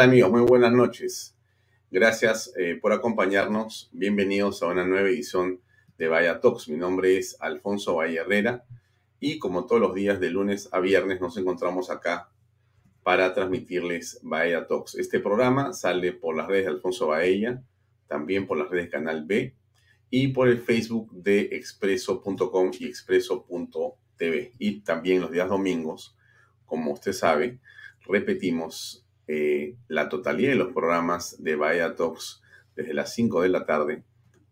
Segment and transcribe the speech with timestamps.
[0.00, 0.30] amigos?
[0.30, 1.36] Muy buenas noches.
[1.90, 3.90] Gracias eh, por acompañarnos.
[3.92, 5.60] Bienvenidos a una nueva edición
[5.98, 6.70] de Vaya Talks.
[6.70, 8.64] Mi nombre es Alfonso Valle Herrera
[9.18, 12.30] y como todos los días de lunes a viernes nos encontramos acá
[13.02, 14.94] para transmitirles Vaya Talks.
[14.94, 17.62] Este programa sale por las redes de Alfonso Baella,
[18.06, 19.54] también por las redes Canal B
[20.08, 24.54] y por el Facebook de expreso.com y expreso.tv.
[24.58, 26.16] Y también los días domingos,
[26.64, 27.60] como usted sabe,
[28.06, 32.42] repetimos eh, la totalidad de los programas de Vaya Talks
[32.74, 34.02] desde las 5 de la tarde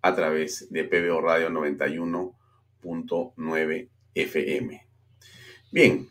[0.02, 4.86] a través de PBO Radio 91.9 FM.
[5.72, 6.08] Bien,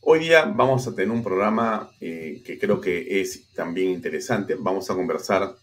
[0.00, 4.54] hoy día vamos a tener un programa eh, que creo que es también interesante.
[4.56, 5.56] Vamos a conversar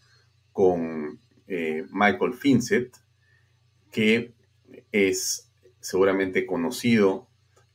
[0.51, 2.97] con eh, Michael Finset,
[3.93, 4.33] que
[4.91, 7.29] es seguramente conocido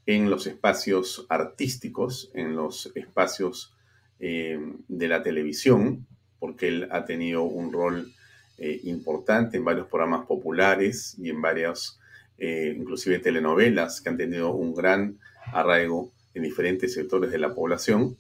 [0.05, 3.74] en los espacios artísticos, en los espacios
[4.21, 6.07] eh, de la televisión,
[6.39, 8.13] porque él ha tenido un rol
[8.57, 11.99] eh, importante en varios programas populares y en varias,
[12.39, 15.19] eh, inclusive telenovelas, que han tenido un gran
[15.53, 18.17] arraigo en diferentes sectores de la población,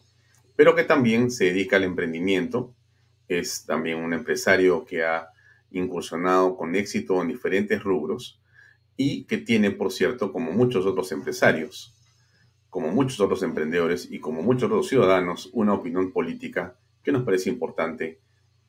[0.57, 2.75] pero que también se dedica al emprendimiento.
[3.29, 5.29] Es también un empresario que ha
[5.71, 8.41] incursionado con éxito en diferentes rubros
[8.97, 11.95] y que tiene, por cierto, como muchos otros empresarios,
[12.75, 17.49] como muchos otros emprendedores y como muchos otros ciudadanos, una opinión política que nos parece
[17.49, 18.19] importante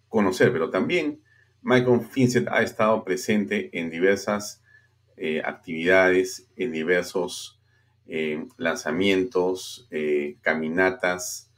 [0.09, 0.51] conocer.
[0.51, 1.23] Pero también
[1.63, 4.61] Michael Finset ha estado presente en diversas
[5.17, 7.59] eh, actividades, en diversos
[8.05, 11.49] eh, lanzamientos, eh, caminatas,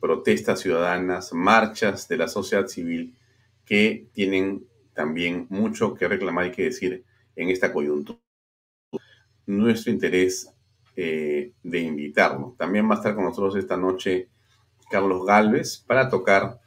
[0.00, 3.16] protestas ciudadanas, marchas de la sociedad civil
[3.64, 7.02] que tienen también mucho que reclamar y que decir
[7.34, 8.20] en esta coyuntura.
[9.46, 10.52] Nuestro interés
[10.98, 12.54] eh, de invitarlo.
[12.56, 14.30] También va a estar con nosotros esta noche
[14.90, 16.58] Carlos Galvez para tocar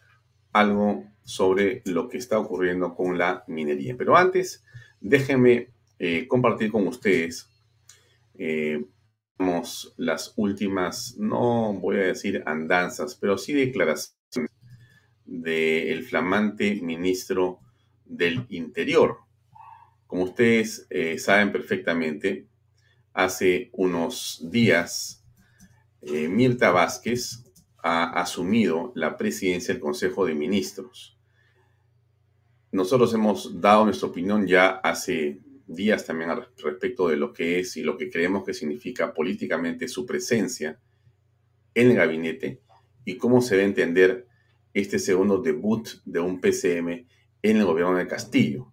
[0.53, 3.95] algo sobre lo que está ocurriendo con la minería.
[3.97, 4.63] Pero antes,
[5.01, 7.49] déjenme eh, compartir con ustedes
[8.35, 8.85] eh,
[9.97, 14.51] las últimas, no voy a decir andanzas, pero sí declaraciones
[15.25, 17.61] del flamante ministro
[18.05, 19.17] del Interior.
[20.05, 22.48] Como ustedes saben perfectamente,
[23.13, 25.23] hace unos días,
[26.01, 27.43] eh, Mirta Vázquez
[27.81, 31.17] ha asumido la presidencia del Consejo de Ministros.
[32.71, 37.83] Nosotros hemos dado nuestra opinión ya hace días también respecto de lo que es y
[37.83, 40.79] lo que creemos que significa políticamente su presencia
[41.73, 42.61] en el gabinete
[43.05, 44.27] y cómo se debe entender
[44.73, 47.07] este segundo debut de un PCM
[47.41, 48.71] en el gobierno de Castillo.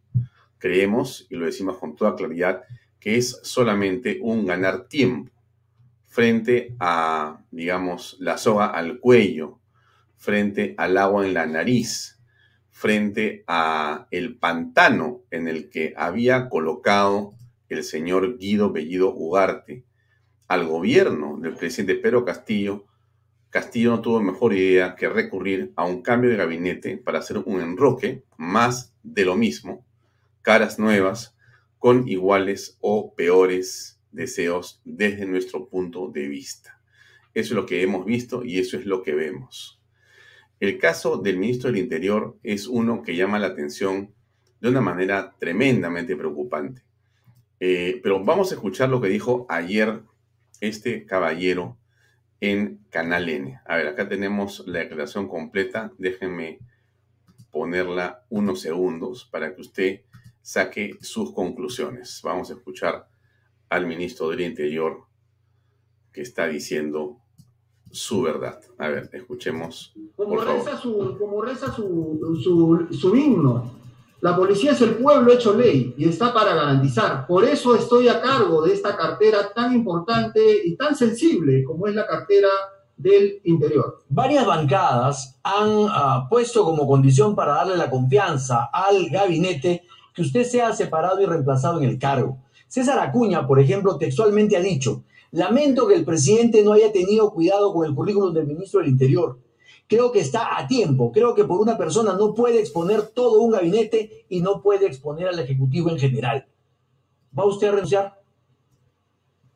[0.59, 2.63] Creemos, y lo decimos con toda claridad,
[3.01, 5.33] que es solamente un ganar tiempo
[6.07, 9.61] frente a, digamos, la soga al cuello,
[10.17, 12.19] frente al agua en la nariz,
[12.71, 17.35] frente a el pantano en el que había colocado
[17.69, 19.85] el señor Guido Bellido Ugarte
[20.49, 22.87] al gobierno del presidente Pedro Castillo,
[23.51, 27.61] Castillo no tuvo mejor idea que recurrir a un cambio de gabinete para hacer un
[27.61, 29.85] enroque más de lo mismo,
[30.43, 31.36] caras nuevas,
[31.79, 36.81] con iguales o peores deseos desde nuestro punto de vista.
[37.35, 39.81] Eso es lo que hemos visto y eso es lo que vemos.
[40.59, 44.15] El caso del ministro del Interior es uno que llama la atención
[44.61, 46.83] de una manera tremendamente preocupante.
[47.61, 50.03] Eh, pero vamos a escuchar lo que dijo ayer
[50.61, 51.79] este caballero
[52.41, 53.61] en Canal N.
[53.67, 55.93] A ver, acá tenemos la declaración completa.
[55.99, 56.59] Déjenme
[57.51, 60.01] ponerla unos segundos para que usted
[60.47, 62.21] saque sus conclusiones.
[62.23, 63.09] Vamos a escuchar
[63.69, 65.03] al ministro del Interior
[66.13, 67.17] que está diciendo
[67.91, 68.61] su verdad.
[68.79, 69.93] A ver, escuchemos.
[70.15, 73.73] Como reza, su, como reza su, su, himno,
[74.21, 77.27] la policía es el pueblo hecho ley y está para garantizar.
[77.27, 81.95] Por eso estoy a cargo de esta cartera tan importante y tan sensible como es
[81.97, 82.51] la cartera
[82.97, 83.99] del interior.
[84.09, 89.83] Varias bancadas han ah, puesto como condición para darle la confianza al gabinete
[90.17, 92.39] que usted sea separado y reemplazado en el cargo.
[92.67, 97.73] César Acuña, por ejemplo, textualmente ha dicho, lamento que el presidente no haya tenido cuidado
[97.75, 99.39] con el currículum del ministro del Interior.
[99.87, 101.13] Creo que está a tiempo.
[101.13, 105.29] Creo que por una persona no puede exponer todo un gabinete y no puede exponer
[105.29, 106.47] al Ejecutivo en general.
[107.39, 108.21] ¿Va usted a renunciar?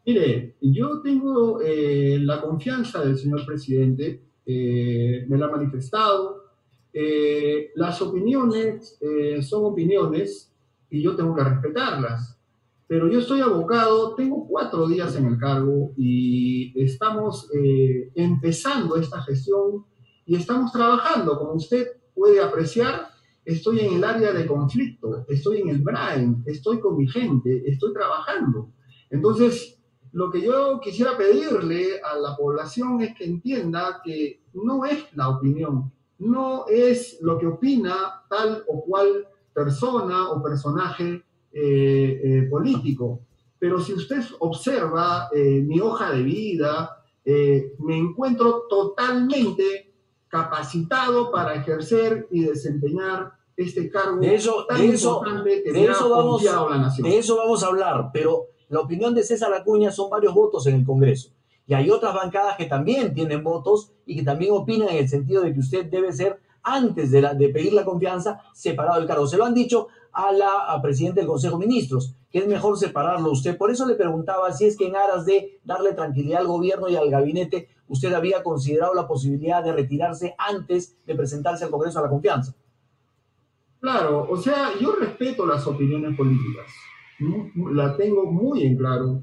[0.06, 6.44] Mire, yo tengo eh, la confianza del señor presidente, eh, me la ha manifestado.
[6.92, 8.98] Eh, las opiniones
[9.40, 10.49] son opiniones
[10.90, 12.36] y yo tengo que respetarlas.
[12.86, 19.22] Pero yo estoy abocado, tengo cuatro días en el cargo y estamos eh, empezando esta
[19.22, 19.86] gestión
[20.26, 23.08] y estamos trabajando, como usted puede apreciar,
[23.44, 27.92] estoy en el área de conflicto, estoy en el Brain, estoy con mi gente, estoy
[27.92, 28.72] trabajando.
[29.08, 29.80] Entonces,
[30.12, 35.28] lo que yo quisiera pedirle a la población es que entienda que no es la
[35.28, 39.28] opinión, no es lo que opina tal o cual
[39.60, 41.22] persona o personaje
[41.52, 43.20] eh, eh, político.
[43.58, 46.96] Pero si usted observa eh, mi hoja de vida,
[47.78, 49.92] me encuentro totalmente
[50.26, 56.42] capacitado para ejercer y desempeñar este cargo de eso, tan importante que de eso vamos,
[56.42, 57.08] la nación.
[57.08, 60.76] De eso vamos a hablar, pero la opinión de César Acuña son varios votos en
[60.76, 61.30] el Congreso.
[61.66, 65.42] Y hay otras bancadas que también tienen votos y que también opinan en el sentido
[65.42, 69.26] de que usted debe ser, antes de, la, de pedir la confianza, separado del cargo.
[69.26, 73.30] Se lo han dicho a la presidenta del Consejo de Ministros, que es mejor separarlo
[73.30, 73.56] usted.
[73.56, 76.96] Por eso le preguntaba si es que en aras de darle tranquilidad al gobierno y
[76.96, 82.02] al gabinete, usted había considerado la posibilidad de retirarse antes de presentarse al Congreso a
[82.02, 82.54] la confianza.
[83.80, 86.66] Claro, o sea, yo respeto las opiniones políticas
[87.72, 89.22] la tengo muy en claro,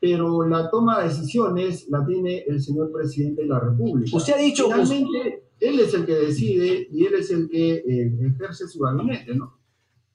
[0.00, 4.16] pero la toma de decisiones la tiene el señor presidente de la República.
[4.16, 4.64] Usted ha dicho...
[4.64, 9.34] Finalmente, él es el que decide y él es el que eh, ejerce su gabinete,
[9.34, 9.58] ¿no?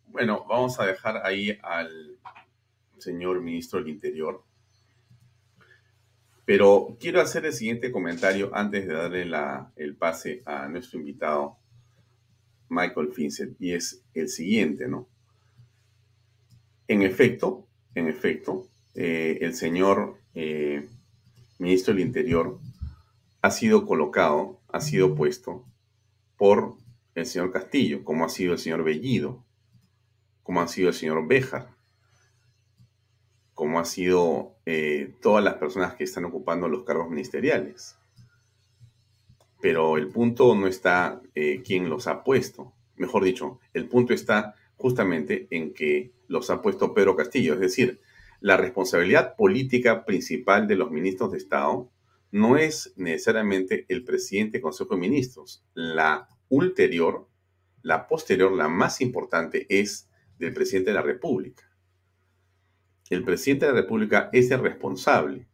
[0.08, 2.18] Bueno, vamos a dejar ahí al
[2.98, 4.44] señor ministro del Interior.
[6.46, 11.58] Pero quiero hacer el siguiente comentario antes de darle la, el pase a nuestro invitado,
[12.70, 15.08] Michael Fincent, y es el siguiente, ¿no?
[16.88, 20.88] En efecto, en efecto, eh, el señor eh,
[21.60, 22.60] ministro del Interior
[23.42, 25.66] ha sido colocado, ha sido puesto
[26.38, 26.76] por
[27.16, 29.44] el señor Castillo, como ha sido el señor Bellido,
[30.44, 31.76] como ha sido el señor Béjar,
[33.54, 37.98] como ha sido eh, todas las personas que están ocupando los cargos ministeriales.
[39.62, 41.22] Pero el punto no está
[41.64, 42.74] quién los ha puesto.
[42.96, 47.54] Mejor dicho, el punto está justamente en que los ha puesto Pedro Castillo.
[47.54, 48.02] Es decir,
[48.40, 51.92] la responsabilidad política principal de los ministros de Estado
[52.32, 55.64] no es necesariamente el presidente del Consejo de Ministros.
[55.74, 57.28] La ulterior,
[57.82, 61.70] la posterior, la más importante es del presidente de la República.
[63.10, 65.48] El presidente de la República es el responsable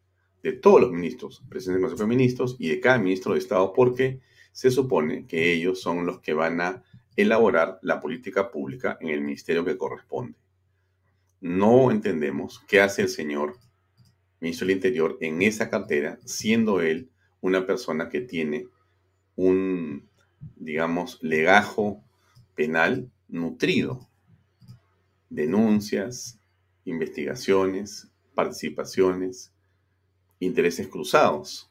[0.44, 3.74] de todos los ministros, presidente del Consejo de Ministros y de cada ministro de Estado,
[3.74, 4.22] porque
[4.52, 6.84] se supone que ellos son los que van a
[7.16, 10.38] elaborar la política pública en el ministerio que corresponde.
[11.42, 13.58] No entendemos qué hace el señor
[14.40, 17.10] ministro del Interior en esa cartera, siendo él
[17.42, 18.68] una persona que tiene
[19.36, 20.08] un,
[20.56, 22.04] digamos, legajo
[22.56, 24.08] penal nutrido.
[25.30, 26.40] Denuncias,
[26.86, 29.52] investigaciones, participaciones,
[30.40, 31.70] intereses cruzados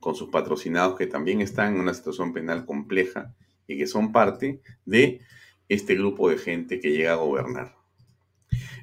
[0.00, 3.34] con sus patrocinados que también están en una situación penal compleja
[3.66, 5.20] y que son parte de
[5.68, 7.76] este grupo de gente que llega a gobernar.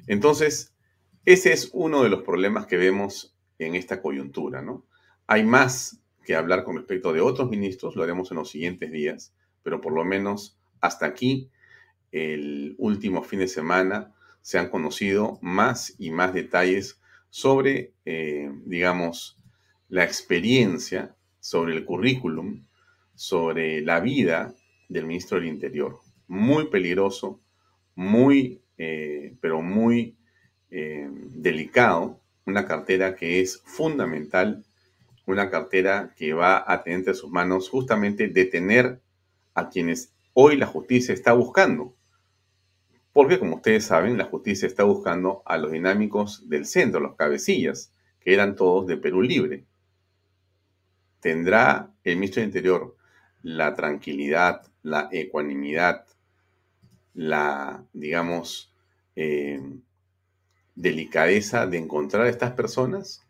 [0.06, 0.75] Entonces,
[1.26, 4.86] ese es uno de los problemas que vemos en esta coyuntura, ¿no?
[5.26, 9.34] Hay más que hablar con respecto de otros ministros, lo haremos en los siguientes días,
[9.62, 11.50] pero por lo menos hasta aquí,
[12.12, 19.36] el último fin de semana, se han conocido más y más detalles sobre, eh, digamos,
[19.88, 22.64] la experiencia, sobre el currículum,
[23.14, 24.54] sobre la vida
[24.88, 25.98] del ministro del Interior.
[26.28, 27.40] Muy peligroso,
[27.96, 30.15] muy, eh, pero muy
[30.70, 34.64] eh, delicado, una cartera que es fundamental,
[35.26, 39.00] una cartera que va a tener entre sus manos justamente detener
[39.54, 41.94] a quienes hoy la justicia está buscando.
[43.12, 47.92] Porque como ustedes saben, la justicia está buscando a los dinámicos del centro, los cabecillas,
[48.20, 49.64] que eran todos de Perú Libre.
[51.20, 52.96] ¿Tendrá el ministro del Interior
[53.46, 56.04] la tranquilidad, la ecuanimidad,
[57.14, 58.72] la, digamos,
[59.14, 59.60] eh,
[60.76, 63.26] delicadeza de encontrar a estas personas?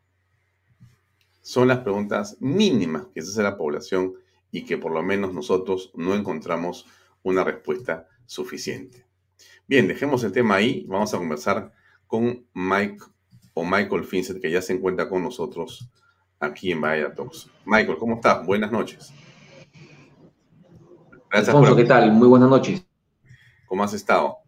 [1.41, 4.15] Son las preguntas mínimas que se hace la población
[4.50, 6.87] y que por lo menos nosotros no encontramos
[7.23, 9.07] una respuesta suficiente.
[9.67, 10.85] Bien, dejemos el tema ahí.
[10.88, 11.73] Vamos a conversar
[12.07, 12.99] con Mike
[13.55, 15.88] o Michael Fincent, que ya se encuentra con nosotros
[16.38, 17.49] aquí en Bahía Talks.
[17.65, 18.45] Michael, ¿cómo estás?
[18.45, 19.12] Buenas noches.
[21.31, 22.12] Alfonso, ¿qué tal?
[22.12, 22.87] Muy buenas noches.
[23.67, 24.38] ¿Cómo has estado?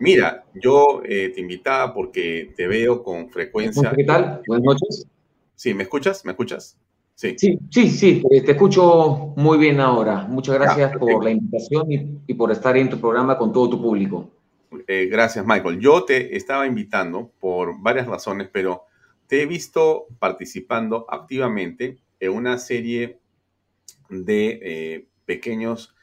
[0.00, 3.92] Mira, yo eh, te invitaba porque te veo con frecuencia.
[3.94, 4.40] ¿Qué tal?
[4.46, 5.06] Buenas noches.
[5.54, 6.24] Sí, ¿me escuchas?
[6.24, 6.78] ¿Me escuchas?
[7.14, 10.26] Sí, sí, sí, sí te, escucho muy bien ahora.
[10.26, 14.30] Muchas gracias por la invitación y, por estar en tu programa con todo tu público.
[14.86, 15.78] Eh, gracias, Michael.
[15.78, 18.84] Yo te estaba invitando por varias razones, pero
[19.26, 23.18] te he visto participando activamente en una serie
[24.08, 25.94] de eh, pequeños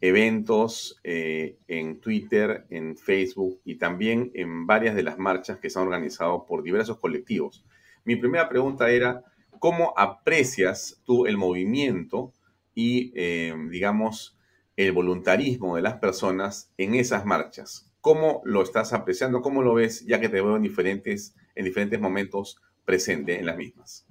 [0.00, 5.78] eventos eh, en Twitter, en Facebook y también en varias de las marchas que se
[5.78, 7.64] han organizado por diversos colectivos.
[8.04, 9.24] Mi primera pregunta era,
[9.58, 12.34] ¿cómo aprecias tú el movimiento
[12.74, 14.38] y, eh, digamos,
[14.76, 17.90] el voluntarismo de las personas en esas marchas?
[18.00, 19.40] ¿Cómo lo estás apreciando?
[19.40, 23.56] ¿Cómo lo ves ya que te veo en diferentes, en diferentes momentos presente en las
[23.56, 24.06] mismas?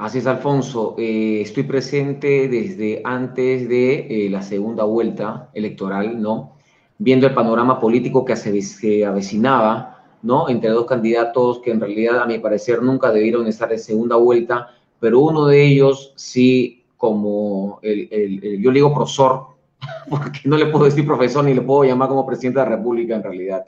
[0.00, 0.94] Así es, Alfonso.
[0.96, 6.56] Eh, estoy presente desde antes de eh, la segunda vuelta electoral, ¿no?
[6.96, 10.48] Viendo el panorama político que se avecinaba, ¿no?
[10.48, 14.68] Entre dos candidatos que en realidad, a mi parecer, nunca debieron estar en segunda vuelta,
[14.98, 19.48] pero uno de ellos sí, como el, yo le digo profesor,
[20.08, 23.16] porque no le puedo decir profesor ni le puedo llamar como presidente de la República
[23.16, 23.64] en realidad.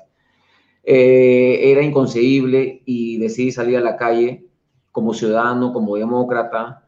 [0.82, 4.46] Eh, era inconcebible y decidí salir a la calle
[4.92, 6.82] como ciudadano, como demócrata,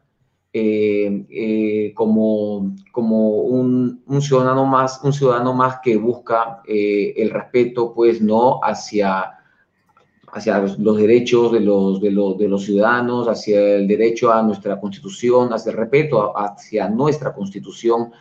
[0.53, 7.93] eh, eh, como, como un, ciudadano más, un ciudadano más que busca eh, el respeto,
[7.93, 9.33] pues, no hacia,
[10.31, 14.79] hacia los, derechos de los, de, los, de los ciudadanos, hacia el derecho a nuestra
[14.79, 18.11] constitución, hacia el respeto hacia nuestra constitución,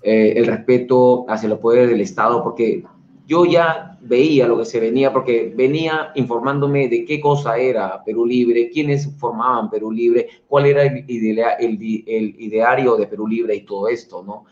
[0.00, 2.84] el respeto hacia los poderes del Estado, porque
[3.26, 8.26] yo ya veía lo que se venía porque venía informándome de qué cosa era Perú
[8.26, 14.22] Libre, quiénes formaban Perú Libre, cuál era el, ideario de Perú Libre y todo esto,
[14.22, 14.44] ¿no?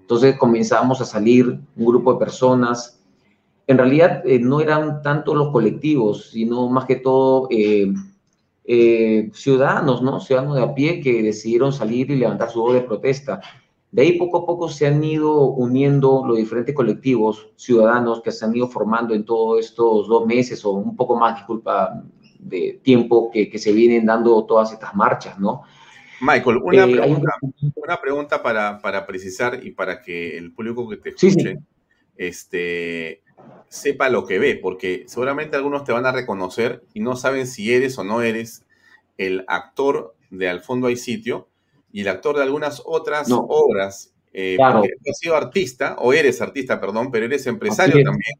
[0.00, 1.46] Entonces comenzamos a salir
[1.76, 3.00] un grupo de personas.
[3.66, 7.92] En realidad eh, no eran tanto los colectivos, sino más que todo eh,
[8.64, 10.20] eh, ciudadanos, ¿no?
[10.20, 13.40] Ciudadanos de a pie que decidieron salir y levantar su voz de protesta.
[13.92, 18.44] De ahí poco a poco se han ido uniendo los diferentes colectivos ciudadanos que se
[18.44, 22.02] han ido formando en todos estos dos meses o un poco más, disculpa,
[22.38, 25.62] de tiempo que, que se vienen dando todas estas marchas, ¿no?
[26.20, 27.32] Michael, una eh, pregunta,
[27.74, 31.58] una pregunta para, para, precisar y para que el público que te escuche
[32.16, 33.22] Este,
[33.68, 37.72] sepa lo que ve, porque seguramente algunos te van a reconocer y no saben si
[37.72, 38.66] eres o no eres
[39.16, 41.48] el actor de Al fondo hay sitio,
[41.92, 44.12] y el actor de algunas otras obras.
[44.32, 48.38] Eh, Porque has sido artista, o eres artista, perdón, pero eres empresario también,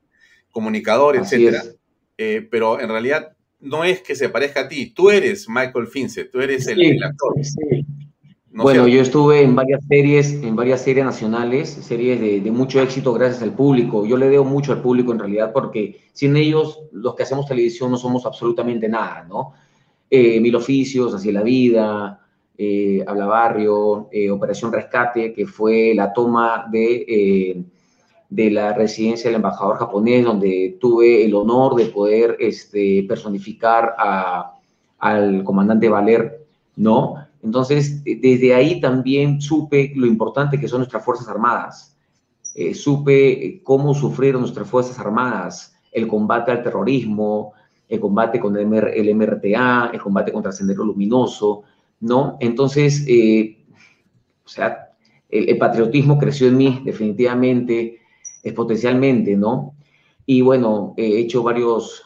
[0.53, 1.65] comunicador, etcétera.
[2.17, 6.25] Eh, pero en realidad no es que se parezca a ti, tú eres Michael Fince,
[6.27, 7.35] tú eres el, actor.
[8.53, 13.43] bueno, yo estuve en varias series, en varias series nacionales, series de, mucho éxito gracias
[13.43, 14.07] al público.
[14.07, 17.91] Yo le debo mucho al público en realidad porque sin ellos, los que hacemos televisión
[17.91, 19.55] no somos absolutamente nada, ¿no?
[20.09, 22.21] Eh, mil oficios, hacia la vida,
[22.63, 27.65] eh, Habla Barrio, eh, Operación Rescate, que fue la toma de, eh,
[28.29, 33.95] de la residencia del embajador japonés, donde tuve el honor de poder este, personificar
[34.99, 36.45] al comandante Valer,
[36.77, 37.15] ¿no?
[37.43, 41.97] Entonces, desde ahí también supe lo importante que son nuestras Fuerzas Armadas.
[42.75, 47.55] supe cómo sufrieron nuestras Fuerzas Armadas, el combate al terrorismo,
[47.89, 51.63] el combate con el MRTA, el combate contra el Sendero Luminoso,
[52.01, 52.39] ¿no?
[52.41, 53.65] Entonces, eh,
[54.45, 54.91] o sea,
[55.29, 58.01] el, patriotismo creció en mí definitivamente,
[58.43, 59.75] exponencialmente, ¿no?
[60.27, 62.03] Y bueno, he hecho varios,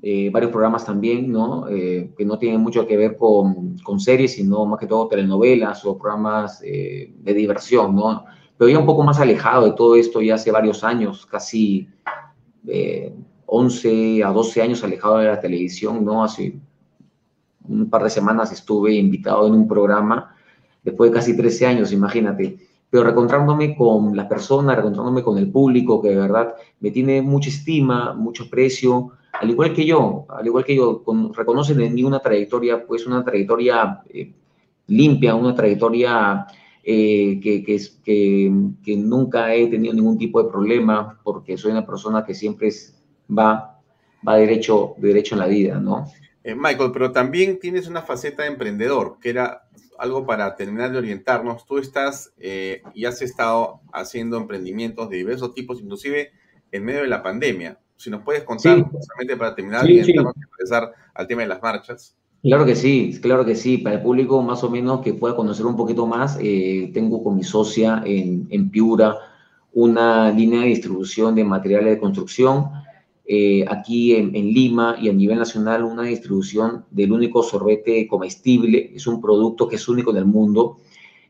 [0.00, 1.68] eh, varios programas también, ¿no?
[1.68, 5.84] Eh, que no tienen mucho que ver con, con, series, sino más que todo telenovelas
[5.84, 8.24] o programas de diversión, ¿no?
[8.56, 11.88] Pero ya un poco más alejado de todo esto ya hace varios años, casi
[13.46, 16.22] 11 a 12 años alejado de la televisión, ¿no?
[16.22, 16.54] Hace
[17.80, 20.34] un par de semanas estuve invitado en un programa,
[20.82, 22.58] después de casi 13 años, imagínate,
[22.90, 27.48] pero reencontrándome con la persona, reencontrándome con el público, que de verdad me tiene mucha
[27.48, 32.04] estima, mucho precio, al igual que yo, al igual que yo, con, reconocen en mí
[32.04, 34.32] una trayectoria, pues una trayectoria eh,
[34.88, 36.46] limpia, una trayectoria
[36.84, 42.34] eh, que, que, nunca he tenido ningún tipo de problema, porque soy una persona que
[42.34, 42.70] siempre
[43.30, 43.80] va,
[44.26, 46.06] va derecho, derecho en la vida, ¿no?
[46.44, 49.68] Eh, Michael, pero también tienes una faceta de emprendedor, que era
[49.98, 51.64] algo para terminar de orientarnos.
[51.66, 56.32] Tú estás eh, y has estado haciendo emprendimientos de diversos tipos, inclusive
[56.72, 57.78] en medio de la pandemia.
[57.96, 61.62] Si nos puedes contar, justamente para terminar de orientarnos y empezar al tema de las
[61.62, 62.16] marchas.
[62.42, 63.78] Claro que sí, claro que sí.
[63.78, 67.36] Para el público más o menos que pueda conocer un poquito más, eh, tengo con
[67.36, 69.16] mi socia en, en Piura
[69.72, 72.70] una línea de distribución de materiales de construcción
[73.24, 78.92] eh, aquí en, Lima y a nivel nacional una distribución del único sorbete comestible.
[78.94, 80.78] Es un producto que es único en el mundo.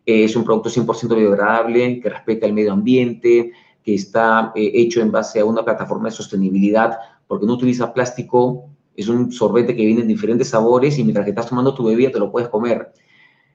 [0.06, 3.52] Eh, es un producto 100% biodegradable, que respeta el medio ambiente,
[3.84, 6.96] que está eh, hecho en base a una plataforma de sostenibilidad,
[7.26, 8.70] porque no utiliza plástico.
[8.96, 12.10] Es un sorbete que viene en diferentes sabores y mientras que estás tomando tu bebida
[12.10, 12.92] te lo puedes comer.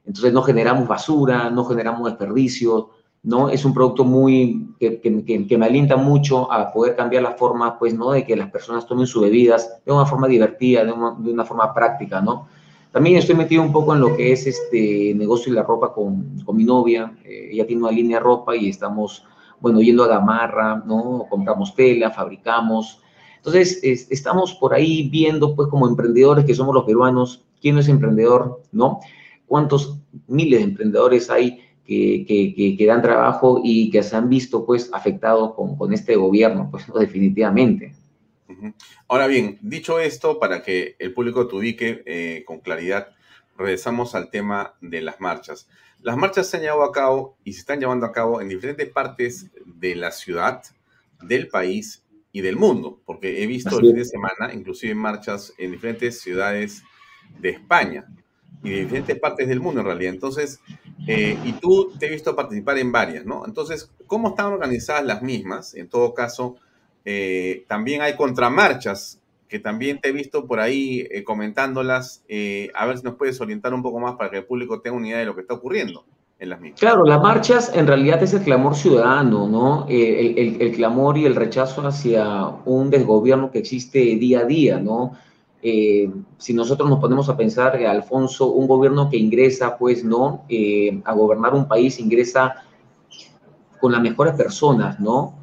[0.06, 2.86] Entonces no generamos basura, no generamos desperdicios,
[3.24, 3.50] ¿no?
[3.50, 7.94] Es un producto muy, que, que, me alienta mucho a poder cambiar la forma, pues,
[7.94, 8.12] ¿no?
[8.12, 11.46] De que las personas tomen sus bebidas de una forma divertida, de una, de una
[11.46, 12.48] forma práctica, ¿no?
[12.92, 16.40] También estoy metido un poco en lo que es este negocio de la ropa con,
[16.46, 17.16] con mi novia.
[17.26, 19.24] Eh, ella tiene una línea de ropa y estamos,
[19.60, 21.26] bueno, yendo a Gamarra, ¿no?
[21.30, 23.02] Compramos tela, fabricamos.
[23.38, 28.62] Entonces, estamos por ahí viendo, pues, como emprendedores que somos los peruanos, quién es emprendedor,
[28.72, 29.00] ¿no?
[29.46, 34.66] ¿Cuántos miles de emprendedores hay que, que, que, dan trabajo y que se han visto,
[34.66, 36.68] pues, afectados con, con este gobierno?
[36.70, 37.94] Pues, no, definitivamente.
[39.08, 43.10] Ahora bien, dicho esto, para que el público te ubique eh, con claridad,
[43.58, 45.70] regresamos al tema de las marchas.
[46.02, 48.90] Las marchas se han llevado a cabo y se están llevando a cabo en diferentes
[48.90, 50.64] partes de la ciudad,
[51.22, 55.72] del país y del mundo, porque he visto el fin de semana, inclusive marchas en
[55.72, 56.84] diferentes ciudades
[57.40, 58.08] de España
[58.64, 60.14] y de diferentes partes del mundo en realidad.
[60.14, 60.60] Entonces,
[61.08, 63.46] eh, y tú te he visto participar en varias, ¿no?
[63.46, 65.76] Entonces, ¿cómo están organizadas las mismas?
[65.76, 66.58] En todo caso,
[67.06, 72.24] eh, también hay contramarchas, que también te he visto por ahí eh, comentándolas.
[72.28, 74.98] Eh, a ver si nos puedes orientar un poco más para que el público tenga
[74.98, 76.04] una idea de lo que está ocurriendo
[76.40, 76.80] en las mismas.
[76.80, 79.86] Claro, las marchas en realidad es el clamor ciudadano, ¿no?
[79.88, 85.14] El, el, clamor y el rechazo hacia un desgobierno que existe día a día, ¿no?
[85.62, 90.46] Si nosotros nos ponemos a pensar, Alfonso, un gobierno que ingresa, pues, ¿no?
[91.04, 92.64] a gobernar un país, ingresa
[93.80, 95.38] con las mejores personas, ¿no?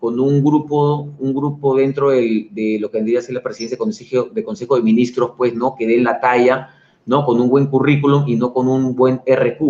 [0.00, 3.78] con un grupo, un grupo dentro de lo que vendría a ser la presidencia de
[3.78, 5.76] consejo, de consejo de Ministros, pues, ¿no?
[5.76, 6.70] Que den la talla,
[7.04, 7.26] ¿no?
[7.26, 9.60] Con un buen currículum y no con un buen RQ,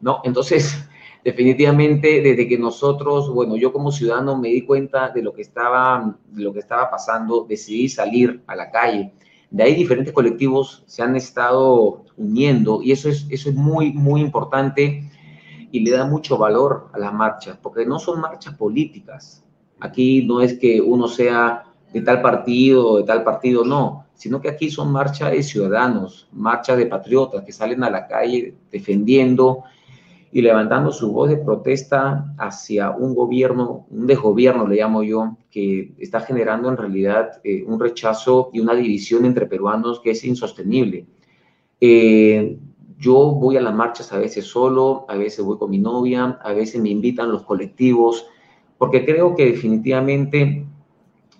[0.00, 0.20] ¿no?
[0.24, 0.88] Entonces,
[1.24, 6.16] definitivamente, desde que nosotros, bueno, yo como ciudadano me di cuenta de lo que estaba,
[6.28, 9.14] de lo que estaba pasando, decidí salir a la calle.
[9.50, 14.20] De ahí diferentes colectivos se han estado uniendo y eso es, eso es muy, muy
[14.20, 15.10] importante
[15.72, 19.42] y le da mucho valor a las marchas, porque no son marchas políticas.
[19.80, 24.40] Aquí no es que uno sea de tal partido o de tal partido, no, sino
[24.40, 29.64] que aquí son marchas de ciudadanos, marchas de patriotas que salen a la calle defendiendo
[30.34, 35.94] y levantando su voz de protesta hacia un gobierno, un desgobierno le llamo yo, que
[35.98, 41.06] está generando en realidad eh, un rechazo y una división entre peruanos que es insostenible.
[41.80, 42.58] Eh,
[42.98, 46.52] yo voy a las marchas a veces solo, a veces voy con mi novia, a
[46.52, 48.26] veces me invitan los colectivos,
[48.76, 50.66] porque creo que definitivamente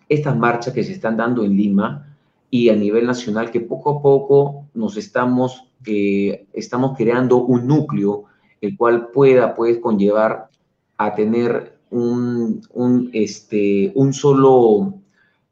[0.09, 2.17] estas marchas que se están dando en Lima
[2.49, 8.27] y a nivel nacional, que poco a poco nos estamos, eh, estamos creando un núcleo,
[8.67, 10.49] el cual pueda pues, conllevar
[10.97, 14.95] a tener un, un, este, un, solo,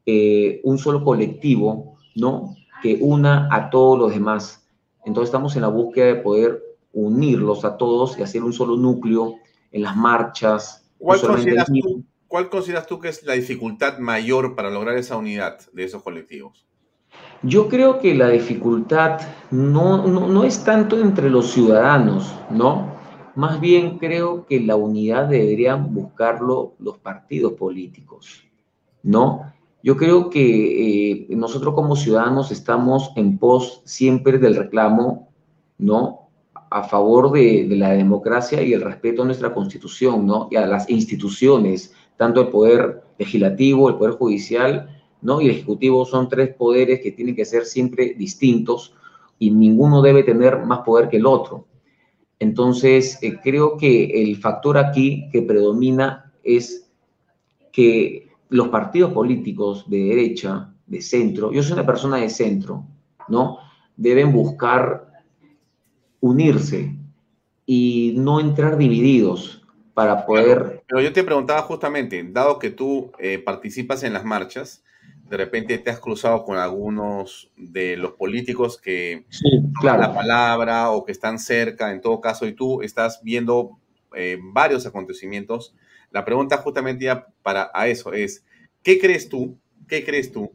[0.05, 2.55] eh, un solo colectivo, ¿no?
[2.81, 4.63] Que una a todos los demás
[5.05, 9.35] entonces estamos en la búsqueda de poder unirlos a todos y hacer un solo núcleo
[9.71, 10.89] en las marchas.
[10.97, 15.59] ¿Cuál consideras, tú, ¿Cuál consideras tú que es la dificultad mayor para lograr esa unidad
[15.73, 16.65] de esos colectivos?
[17.41, 19.19] Yo creo que la dificultad
[19.51, 22.93] no, no, no, es tanto entre los ciudadanos, ¿no?
[23.35, 28.43] Más bien creo que la unidad deberían buscarlo los partidos políticos,
[29.01, 29.53] ¿no?
[29.81, 35.29] Yo creo que eh, nosotros como ciudadanos estamos en pos siempre del reclamo,
[35.79, 36.29] ¿no?
[36.69, 40.47] A favor de, la democracia y el respeto a nuestra constitución, ¿no?
[40.51, 44.89] Y a las instituciones, tanto el poder legislativo, el poder judicial,
[45.21, 45.41] ¿no?
[45.41, 48.95] Y el ejecutivo son tres poderes que tienen que ser siempre distintos
[49.39, 51.65] y ninguno debe tener más poder que el otro.
[52.43, 56.91] Entonces, eh, creo que el factor aquí que predomina es
[57.71, 62.85] que los partidos políticos de derecha, de centro, yo soy una persona de centro,
[63.29, 63.59] ¿no?
[63.95, 65.23] Deben buscar
[66.19, 66.93] unirse
[67.65, 70.83] y no entrar divididos para poder...
[70.85, 74.83] Pero yo te preguntaba justamente, dado que tú eh, participas en las marchas,
[75.29, 80.01] de repente te has cruzado con algunos de los políticos que sí, claro.
[80.01, 83.79] la palabra o que están cerca, en todo caso, y tú estás viendo
[84.15, 85.73] eh, varios acontecimientos
[86.13, 88.45] la pregunta justamente ya para a eso es,
[88.83, 89.57] ¿qué crees tú,
[89.87, 90.51] qué crees tú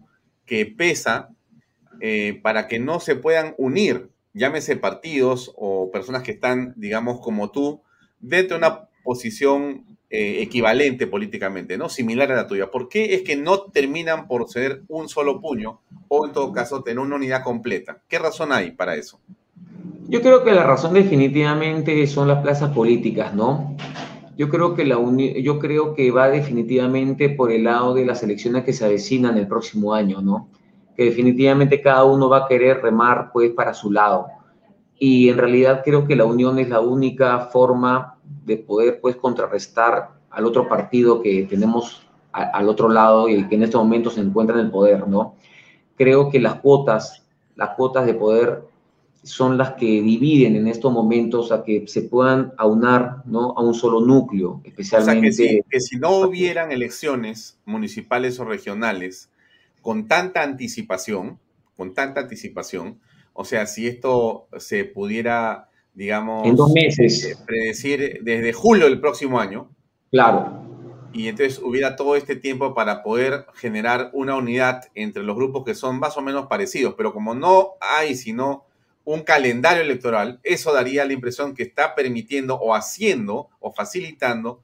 [0.46, 1.34] que pesa
[2.00, 7.50] eh, para que no se puedan unir, llámese partidos o personas que están, digamos, como
[7.50, 7.82] tú,
[8.20, 11.90] dentro de una posición eh, equivalente políticamente, ¿no?
[11.90, 12.70] Similar a la tuya.
[12.70, 16.82] ¿Por qué es que no terminan por ser un solo puño o en todo caso
[16.82, 18.00] tener una unidad completa?
[18.08, 19.20] ¿Qué razón hay para eso?
[20.08, 23.76] Yo creo que la razón definitivamente son las plazas políticas, ¿no?
[24.38, 24.96] Yo creo que, la
[25.42, 29.46] yo creo que va definitivamente por el lado de las elecciones que se avecinan el
[29.46, 30.48] próximo año, ¿no?
[30.96, 34.28] Que definitivamente cada uno va a querer remar pues para su lado.
[34.98, 40.10] y en realidad creo que la unión es la única forma de poder pues contrarrestar
[40.30, 44.58] al otro partido que tenemos al otro lado y que en este momento se encuentra
[44.58, 45.34] en el poder, ¿no?
[45.96, 47.24] Creo que las cuotas,
[47.56, 48.62] las cuotas de poder
[49.22, 53.52] son las que dividen en estos momentos a que se puedan aunar ¿no?
[53.56, 55.28] a un solo núcleo, especialmente...
[55.28, 59.30] O sea, que si, no hubieran elecciones municipales o regionales
[59.82, 61.38] con tanta anticipación,
[61.76, 63.00] con tanta anticipación,
[63.32, 65.67] o sea, si esto se pudiera,
[65.98, 66.46] digamos...
[66.46, 67.24] En dos meses.
[67.24, 69.68] Eh, predecir desde julio del próximo año.
[70.12, 70.62] Claro.
[71.12, 75.74] Y entonces hubiera todo este tiempo para poder generar una unidad entre los grupos que
[75.74, 78.64] son más o menos parecidos, pero como no hay sino
[79.04, 84.62] un calendario electoral, eso daría la impresión que está permitiendo o haciendo o facilitando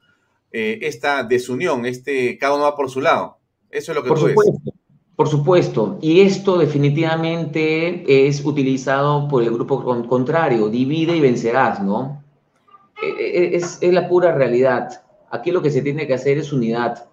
[0.51, 3.39] eh, esta desunión, este cada uno va por su lado.
[3.69, 4.53] Eso es lo que por supuesto,
[5.15, 12.21] Por supuesto, y esto definitivamente es utilizado por el grupo contrario, divide y vencerás, ¿no?
[13.01, 15.03] E, e, es, es la pura realidad.
[15.31, 17.07] Aquí lo que se tiene que hacer es unidad.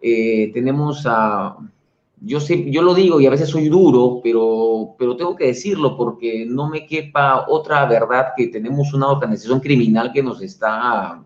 [0.00, 1.56] Eh, tenemos a
[2.20, 5.96] yo, sé, yo lo digo y a veces soy duro, pero, pero tengo que decirlo
[5.96, 11.22] porque no me quepa otra verdad que tenemos una organización criminal que nos está,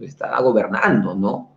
[0.00, 1.51] está gobernando, ¿no?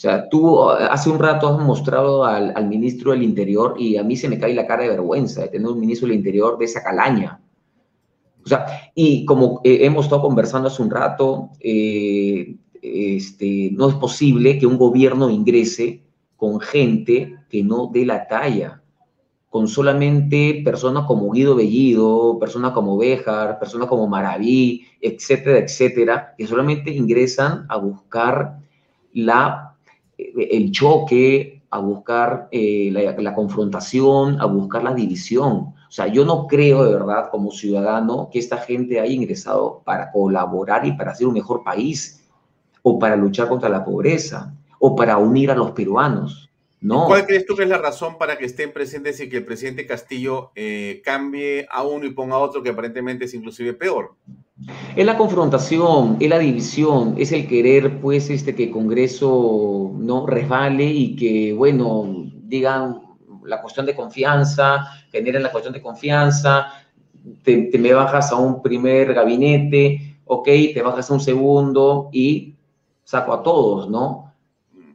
[0.00, 4.02] O sea, tú hace un rato has mostrado al, al, ministro del Interior y a
[4.02, 6.64] mí se me cae la cara de vergüenza de tener un ministro del Interior de
[6.64, 7.38] esa calaña.
[8.42, 13.94] O sea, y como eh, hemos estado conversando hace un rato, eh, este, no es
[13.96, 16.02] posible que un gobierno ingrese
[16.38, 18.82] con gente que no dé la talla,
[19.50, 26.46] con solamente personas como Guido Bellido, personas como Béjar, personas como Maraví, etcétera, etcétera, que
[26.46, 28.60] solamente ingresan a buscar
[29.12, 29.69] la, eh,
[30.36, 35.52] el choque, a buscar eh, la, confrontación, a buscar la división.
[35.88, 40.10] O sea, yo no creo de verdad como ciudadano que esta gente haya ingresado para
[40.10, 42.28] colaborar y para hacer un mejor país
[42.82, 46.49] o para luchar contra la pobreza o para unir a los peruanos.
[46.80, 47.06] No.
[47.06, 49.86] ¿Cuál crees tú que es la razón para que estén presentes y que el presidente
[49.86, 54.14] Castillo eh, cambie a uno y ponga a otro que aparentemente es inclusive peor?
[54.96, 60.26] Es la confrontación, es la división, es el querer, pues, este, que el Congreso no
[60.26, 63.00] resbale y que, bueno, digan
[63.44, 66.72] la cuestión de confianza, generen la cuestión de confianza,
[67.42, 72.54] te, te me bajas a un primer gabinete, ok, te bajas a un segundo y
[73.04, 74.29] saco a todos, ¿no?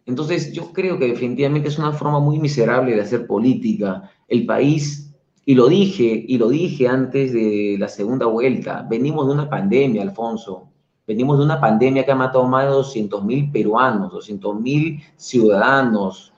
[0.05, 4.11] Entonces, yo creo que definitivamente es una forma muy miserable de hacer política.
[4.27, 5.15] El país,
[5.45, 10.03] y lo dije, y lo dije antes de la segunda vuelta, venimos de una pandemia,
[10.03, 10.69] Alfonso.
[11.07, 16.33] Venimos de una pandemia que ha matado más de 200 mil peruanos, 200 mil ciudadanos.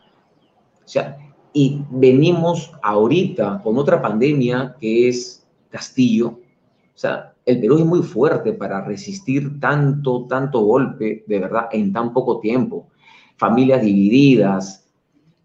[0.86, 1.17] O sea,
[1.51, 6.27] y venimos ahorita con otra pandemia que es Castillo.
[6.27, 11.91] O sea, el Perú es muy fuerte para resistir tanto, tanto golpe, de verdad, en
[11.91, 12.88] tan poco tiempo
[13.38, 14.88] familias divididas,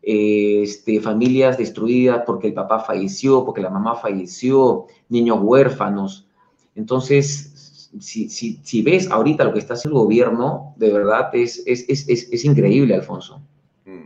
[0.02, 6.26] este, familias destruidas porque el papá falleció, porque la mamá falleció, niños huérfanos.
[6.74, 11.62] Entonces, si, si, si ves ahorita lo que está haciendo el gobierno, de verdad es,
[11.66, 13.40] es, es, es increíble, Alfonso.
[13.84, 14.04] Mm.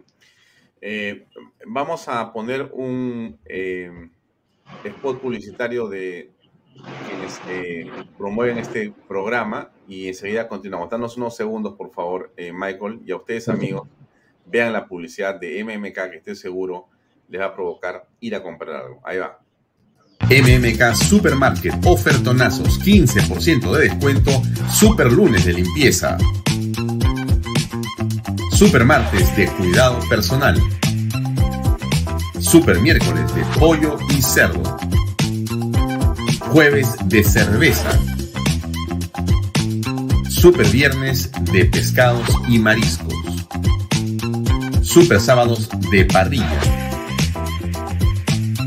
[0.81, 1.27] Eh,
[1.67, 4.11] vamos a poner un eh,
[4.85, 6.31] spot publicitario de
[7.09, 10.91] quienes eh, promueven este programa y enseguida continuamos.
[10.91, 13.89] Danos unos segundos, por favor, eh, Michael, y a ustedes, amigos,
[14.47, 16.89] vean la publicidad de MMK, que estoy seguro
[17.29, 19.01] les va a provocar ir a comprar algo.
[19.05, 19.41] Ahí va.
[20.29, 24.31] MMK Supermarket, ofertonazos, 15% de descuento,
[24.73, 26.17] super lunes de limpieza.
[28.51, 30.61] Super martes de cuidado personal.
[32.41, 34.63] Super miércoles de pollo y cerdo.
[36.41, 38.16] Jueves de cerveza.
[40.37, 43.15] Super viernes de pescados y mariscos.
[44.83, 46.61] Super sábados de parrilla.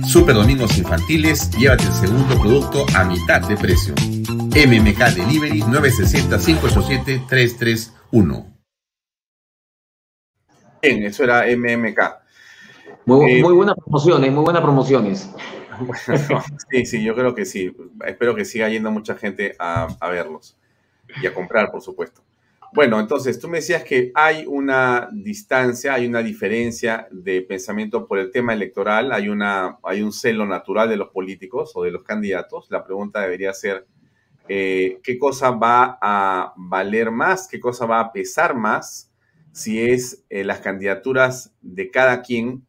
[0.08, 3.94] Super domingos infantiles, llévate el segundo producto a mitad de precio.
[3.94, 8.52] MMK Delivery 960-587-331.
[10.82, 12.00] Bien, eso era MMK.
[13.06, 15.30] Muy, eh, muy buenas promociones, muy buenas promociones.
[16.72, 17.72] sí, sí, yo creo que sí.
[18.06, 20.59] Espero que siga yendo mucha gente a, verlos
[21.22, 22.22] y a comprar, por supuesto.
[22.72, 28.20] Bueno, entonces tú me decías que hay una distancia, hay una diferencia de pensamiento por
[28.20, 32.04] el tema electoral, hay, una, hay un celo natural de los políticos o de los
[32.04, 32.68] candidatos.
[32.70, 33.88] La pregunta debería ser,
[34.48, 37.48] eh, ¿qué cosa va a valer más?
[37.48, 39.12] ¿Qué cosa va a pesar más?
[39.52, 42.68] Si es eh, las candidaturas de cada quien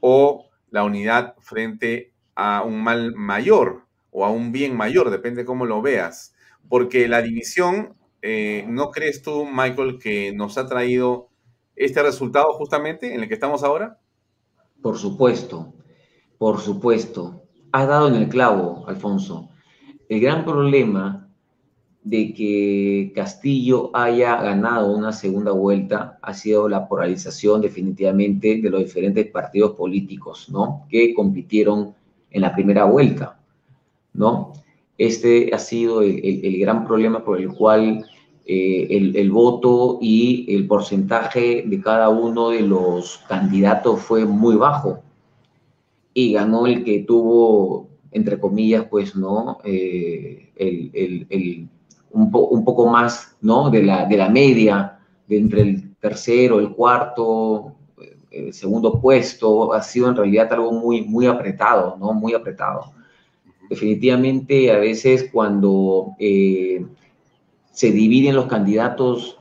[0.00, 5.64] o la unidad frente a un mal mayor o a un bien mayor, depende cómo
[5.64, 6.34] lo veas.
[6.68, 11.28] Porque la división, eh, ¿no crees tú, Michael, que nos ha traído
[11.76, 13.98] este resultado justamente en el que estamos ahora?
[14.82, 15.72] Por supuesto,
[16.38, 17.42] por supuesto.
[17.72, 19.50] Has dado en el clavo, Alfonso.
[20.08, 21.28] El gran problema
[22.02, 28.80] de que Castillo haya ganado una segunda vuelta ha sido la polarización definitivamente de los
[28.80, 30.86] diferentes partidos políticos, ¿no?
[30.88, 31.94] Que compitieron
[32.30, 33.38] en la primera vuelta,
[34.14, 34.52] ¿no?
[34.98, 38.04] Este ha sido el, gran problema por el cual
[38.44, 44.56] eh, el, el, voto y el porcentaje de cada uno de los candidatos fue muy
[44.56, 45.00] bajo.
[46.12, 49.58] Y ganó el que tuvo, entre comillas, pues, ¿no?
[49.64, 51.68] Eh, el, el
[52.10, 53.70] un, un poco más ¿no?
[53.70, 57.74] de, la, de la media, de entre el tercero, el cuarto,
[58.30, 62.12] el segundo puesto, ha sido en realidad algo muy, muy apretado, ¿no?
[62.12, 62.92] Muy apretado.
[63.68, 66.86] Definitivamente, a veces cuando eh,
[67.70, 69.38] se dividen los candidatos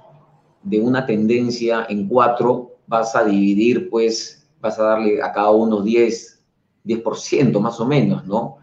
[0.63, 5.81] de una tendencia en cuatro, vas a dividir, pues, vas a darle a cada uno
[5.81, 6.43] 10,
[6.85, 8.57] 10% más o menos, ¿no?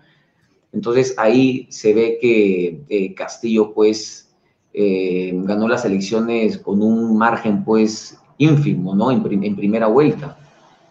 [0.72, 4.34] Entonces ahí se ve que eh, Castillo pues
[4.72, 9.12] eh, ganó las elecciones con un margen pues ínfimo, ¿no?
[9.12, 10.36] En, primera vuelta,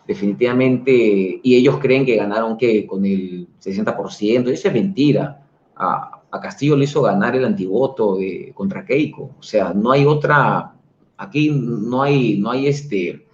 [0.08, 1.40] definitivamente.
[1.44, 5.46] Y ellos creen que ganaron que con el 60%, eso es mentira.
[5.76, 9.36] A, Castillo le hizo ganar el antivoto de, contra Keiko.
[9.40, 10.74] O sea, no hay otra,
[11.16, 13.28] aquí no hay, no hay este,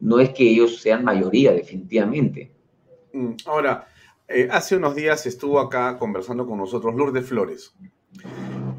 [0.00, 2.50] no es que ellos sean mayoría, definitivamente.
[3.12, 3.86] Mm, ahora,
[4.26, 7.74] eh, hace unos días estuvo acá conversando con nosotros Lourdes Flores.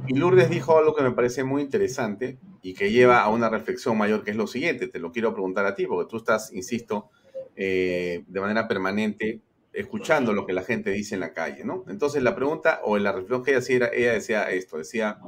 [0.07, 3.97] Y Lourdes dijo algo que me parece muy interesante y que lleva a una reflexión
[3.97, 4.87] mayor, que es lo siguiente.
[4.87, 7.09] Te lo quiero preguntar a ti, porque tú estás, insisto,
[7.55, 9.41] eh, de manera permanente
[9.73, 11.83] escuchando lo que la gente dice en la calle, ¿no?
[11.87, 15.19] Entonces la pregunta o la reflexión que ella hacía, ella decía esto, decía,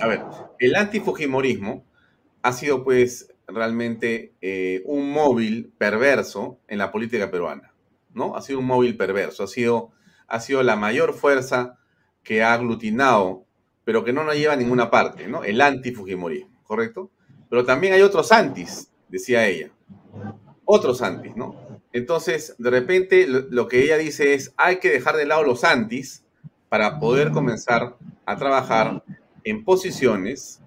[0.00, 0.22] a ver,
[0.60, 1.84] el antifujimorismo
[2.42, 7.72] ha sido pues realmente eh, un móvil perverso en la política peruana.
[8.14, 8.36] ¿no?
[8.36, 9.90] Ha sido un móvil perverso, ha sido,
[10.26, 11.78] ha sido la mayor fuerza
[12.22, 13.46] que ha aglutinado,
[13.88, 15.44] pero que no nos lleva a ninguna parte, ¿no?
[15.44, 17.10] El anti-Fujimorismo, ¿correcto?
[17.48, 19.70] Pero también hay otros antis, decía ella.
[20.66, 21.80] Otros antis, ¿no?
[21.94, 26.22] Entonces, de repente, lo que ella dice es, hay que dejar de lado los antis
[26.68, 27.96] para poder comenzar
[28.26, 29.02] a trabajar
[29.42, 30.60] en posiciones,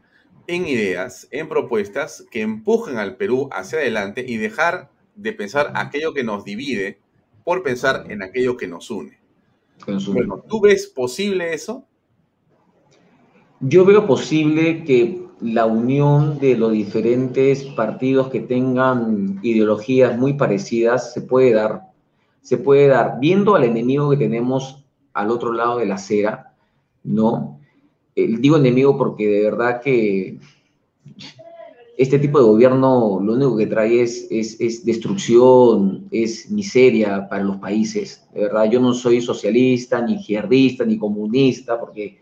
[0.47, 6.15] en ideas, en propuestas que empujen al Perú hacia adelante y dejar de pensar aquello
[6.15, 6.97] que nos divide
[7.43, 9.19] por pensar en aquello que nos une.
[10.07, 11.86] Bueno, ¿tú ves posible eso?
[13.62, 21.13] Yo veo posible que la unión de los diferentes partidos que tengan ideologías muy parecidas
[21.13, 21.84] se puede dar,
[22.41, 26.56] se puede dar viendo al enemigo que tenemos al otro lado de la acera,
[27.04, 27.60] ¿no?
[28.15, 30.39] Eh, digo enemigo porque de verdad que
[31.97, 37.58] este tipo de gobierno lo único que trae es, es, destrucción, es miseria para los
[37.58, 38.28] países.
[38.34, 42.17] De verdad, yo no soy socialista, ni izquierdista, ni comunista, porque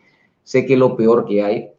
[0.50, 1.70] sé que es lo peor que hay.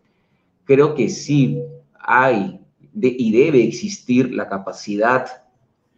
[0.64, 1.60] Creo que sí
[1.98, 2.60] hay
[2.94, 5.26] y debe existir la capacidad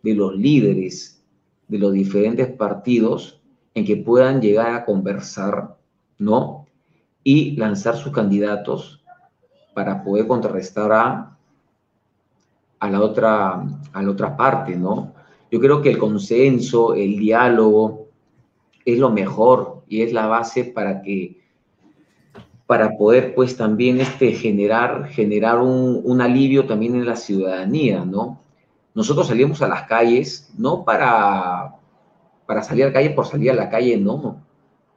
[0.02, 1.22] de los líderes
[1.68, 3.42] de los diferentes partidos
[3.74, 5.76] en que puedan llegar a conversar,
[6.16, 6.66] ¿no?
[7.22, 9.04] Y lanzar sus candidatos
[9.74, 15.12] para poder contrarrestar a la otra, a la otra parte, ¿no?
[15.50, 18.08] Yo creo que el consenso, el diálogo,
[18.82, 21.41] es lo mejor y es la base para que
[22.72, 28.40] para poder pues también este, generar, generar un, un, alivio también en la ciudadanía, ¿no?
[28.94, 31.74] Nosotros salimos a las calles, no para,
[32.46, 34.42] para salir a la calle por salir a la calle, no.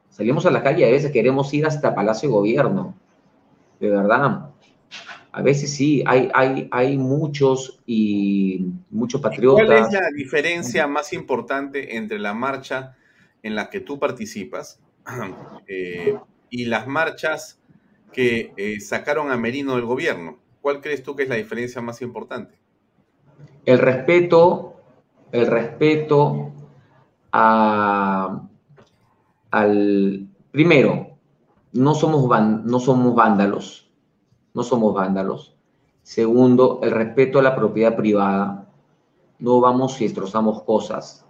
[0.09, 2.95] Salimos a la calle, a veces queremos ir hasta Palacio de Gobierno,
[3.81, 4.51] de verdad
[5.33, 9.65] a veces sí, hay, hay, hay muchos y muchos patriotas.
[9.65, 12.95] ¿Cuál es la diferencia más importante entre la marcha
[13.43, 14.79] en la que tú participas
[15.67, 16.17] eh,
[16.49, 17.59] y las marchas
[18.15, 20.37] que eh, sacaron a Merino del gobierno?
[20.61, 22.57] ¿Cuál crees tú que es la diferencia más importante?
[23.65, 24.75] El respeto,
[25.31, 26.51] el respeto
[27.31, 28.41] a,
[29.51, 31.17] al primero,
[31.73, 32.29] no somos,
[32.63, 33.85] no somos vándalos
[34.55, 35.53] no somos vándalos.
[36.01, 38.69] Segundo, el respeto a la propiedad privada.
[39.37, 41.25] No vamos y destrozamos cosas.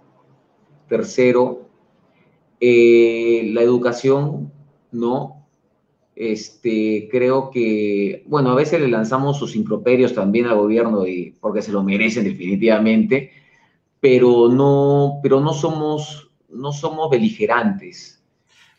[0.88, 1.68] Tercero,
[2.60, 4.54] eh, la educación,
[4.92, 5.45] ¿no?
[6.16, 11.62] Este, creo que, bueno, a veces le lanzamos sus improperios también al gobierno y, porque
[11.62, 13.32] se lo merecen definitivamente,
[14.00, 18.16] pero no, pero no somos, no somos beligerantes.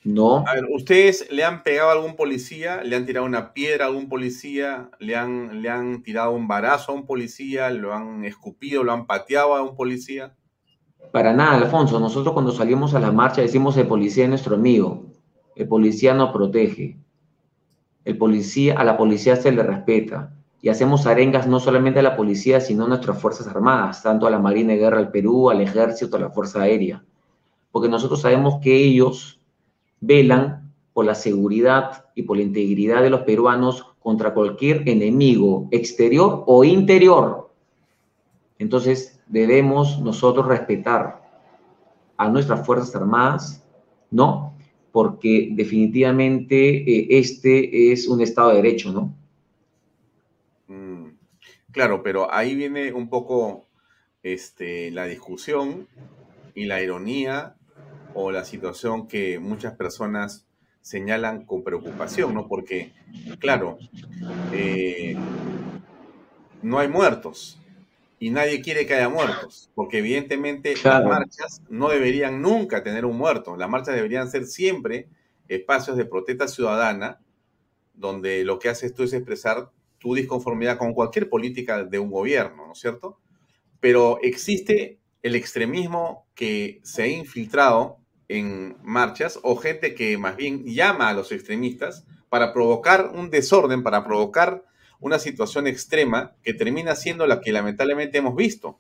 [0.07, 0.45] ¿no?
[0.47, 2.83] A ver, ¿ustedes le han pegado a algún policía?
[2.85, 4.89] ¿Le han tirado una piedra a algún policía?
[5.01, 7.71] ¿Le han, le han tirado un barazo a un policía?
[7.71, 8.85] ¿Lo han escupido?
[8.85, 10.35] ¿Lo han pateado a un policía?
[11.11, 11.99] Para nada, Alfonso.
[11.99, 15.07] Nosotros cuando salimos a la marcha decimos el policía es nuestro amigo.
[15.57, 16.99] El policía nos protege.
[18.07, 20.33] El policía, a la policía se le respeta.
[20.63, 24.31] Y hacemos arengas no solamente a la policía, sino a nuestras Fuerzas Armadas, tanto a
[24.31, 27.05] la Marina de Guerra del Perú, al Ejército, a la Fuerza Aérea.
[27.73, 29.41] Porque nosotros sabemos que ellos
[30.01, 36.45] velan por la seguridad y por la integridad de los peruanos contra cualquier enemigo exterior
[36.47, 37.51] o interior.
[38.61, 41.23] Entonces debemos nosotros respetar
[42.17, 43.67] a nuestras Fuerzas Armadas,
[44.13, 44.56] ¿no?
[44.97, 46.57] Porque definitivamente
[46.91, 49.15] eh, este es un Estado de Derecho, ¿no?
[50.69, 51.11] Mm,
[51.71, 53.67] claro, pero ahí viene un poco
[54.23, 55.87] este, la discusión
[56.55, 57.57] y la ironía
[58.15, 60.47] o la situación que muchas personas
[60.81, 62.49] señalan con preocupación, ¿no?
[62.49, 62.95] Porque,
[63.39, 63.77] claro,
[64.51, 65.15] eh,
[66.63, 67.61] no hay muertos
[68.19, 73.17] y nadie quiere que haya muertos, porque evidentemente las marchas no deberían nunca tener un
[73.17, 75.09] muerto, las marchas deberían ser siempre
[75.49, 77.21] espacios de protesta ciudadana,
[77.95, 82.67] donde lo que haces tú es expresar tu disconformidad con cualquier política de un gobierno,
[82.67, 83.19] ¿no es cierto?
[83.81, 87.99] Pero existe el extremismo que se ha infiltrado
[88.29, 93.83] en marchas o gente que más bien llama a los extremistas para provocar un desorden,
[93.83, 94.65] para provocar
[95.01, 98.79] una situación extrema que termina siendo la que lamentablemente hemos visto.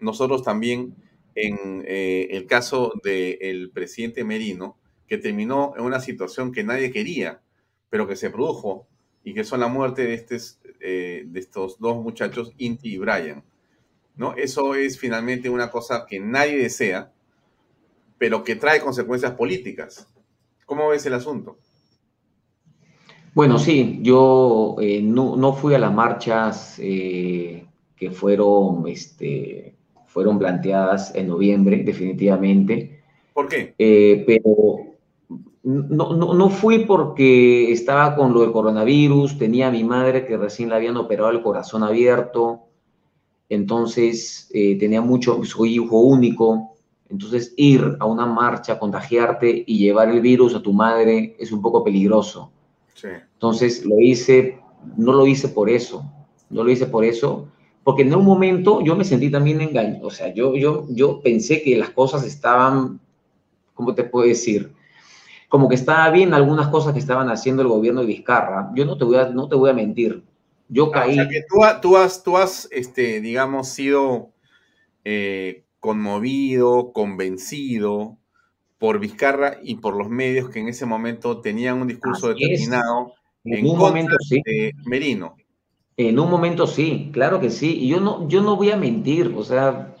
[0.00, 0.94] Nosotros también
[1.34, 7.42] en eh, el caso del presidente Merino, que terminó en una situación que nadie quería,
[7.90, 8.86] pero que se produjo
[9.22, 10.40] y que son la muerte de,
[10.80, 13.44] eh, de estos dos muchachos, Inti y Brian.
[14.16, 14.34] ¿no?
[14.34, 17.12] Eso es finalmente una cosa que nadie desea,
[18.18, 20.08] pero que trae consecuencias políticas.
[20.66, 21.58] ¿Cómo ves el asunto?
[23.34, 27.66] Bueno, sí, yo eh, no, fui a las marchas eh,
[27.96, 29.74] que fueron, este,
[30.06, 33.02] fueron planteadas en noviembre, definitivamente.
[33.32, 33.74] ¿Por qué?
[33.76, 34.94] Eh, pero
[35.64, 40.68] no, no, fui porque estaba con lo del coronavirus, tenía a mi madre que recién
[40.68, 42.60] la habían operado el corazón abierto,
[43.48, 46.74] entonces tenía mucho, soy hijo único,
[47.08, 51.62] entonces, ir a una marcha, contagiarte y llevar el virus a tu madre es un
[51.62, 52.53] poco peligroso.
[53.02, 54.60] Entonces, lo hice,
[54.96, 56.04] no lo hice por eso,
[56.50, 57.48] no lo hice por eso,
[57.82, 61.62] porque en un momento yo me sentí también engañado, o sea, yo, yo, yo pensé
[61.62, 63.00] que las cosas estaban,
[63.74, 64.72] ¿cómo te puedo decir?
[65.48, 68.72] Como que estaba bien algunas cosas que estaban haciendo el gobierno de Vizcarra.
[68.74, 70.24] Yo no te voy a, no te voy a mentir.
[70.68, 71.12] Yo ah, caí.
[71.12, 74.30] O sea que tú, tú, has, tú has, este, digamos, sido
[75.04, 78.18] eh, conmovido, convencido
[78.78, 83.66] por Vizcarra y por los medios que en ese momento tenían un discurso determinado en,
[83.66, 84.40] un momento sí.
[84.44, 85.36] de Merino.
[85.96, 87.78] En un momento sí, claro que sí.
[87.80, 89.94] Y yo no, yo no voy a mentir, o sea,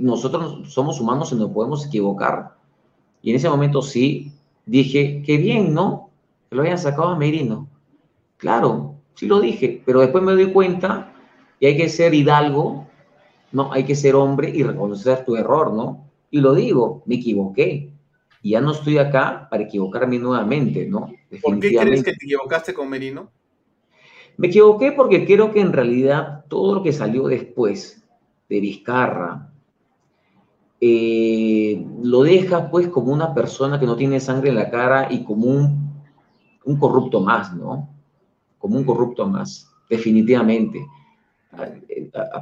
[0.00, 2.56] nosotros somos humanos y nos podemos equivocar.
[3.22, 4.32] Y en ese momento sí
[4.66, 6.10] dije, qué bien, ¿no?
[6.48, 7.68] Que lo hayan sacado a Merino.
[8.36, 11.12] Claro, sí lo dije, pero después me doy cuenta
[11.60, 12.84] y hay que ser hidalgo
[13.54, 16.10] no, hay que ser hombre y reconocer tu error, ¿no?
[16.28, 17.93] Y lo digo, me equivoqué.
[18.44, 21.10] Y ya no estoy acá para equivocarme nuevamente, ¿no?
[21.42, 23.30] ¿Por qué crees que te equivocaste con Merino?
[24.36, 28.06] Me equivoqué porque creo que en realidad todo lo que salió después
[28.50, 29.50] de Vizcarra
[30.78, 35.24] eh, lo deja pues como una persona que no tiene sangre en la cara y
[35.24, 36.04] como un,
[36.66, 37.88] un corrupto más, ¿no?
[38.58, 40.86] Como un corrupto más, definitivamente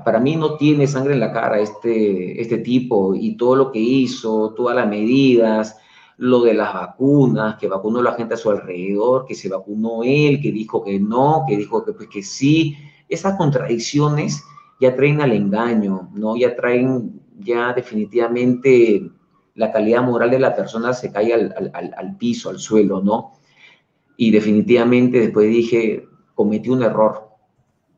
[0.04, 3.78] para mí no tiene sangre en la cara este, este tipo y todo lo que
[3.78, 5.78] hizo, todas las medidas,
[6.18, 10.40] lo de las vacunas, que vacunó la gente a su alrededor, que se vacunó él,
[10.40, 12.76] que dijo que no, que dijo que, pues, que sí.
[13.08, 14.42] Esas contradicciones
[14.80, 16.36] ya traen al engaño, ¿no?
[16.36, 19.10] Ya traen, ya definitivamente
[19.54, 23.32] la calidad moral de la persona se cae al, al, al piso, al suelo, ¿no?
[24.16, 27.28] Y definitivamente después dije, cometí un error,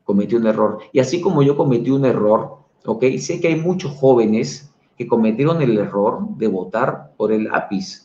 [0.04, 0.78] cometí un error.
[0.92, 3.04] Y así como yo cometí un error, ¿ok?
[3.18, 8.03] Sé que hay muchos jóvenes que cometieron el error de votar por el lápiz.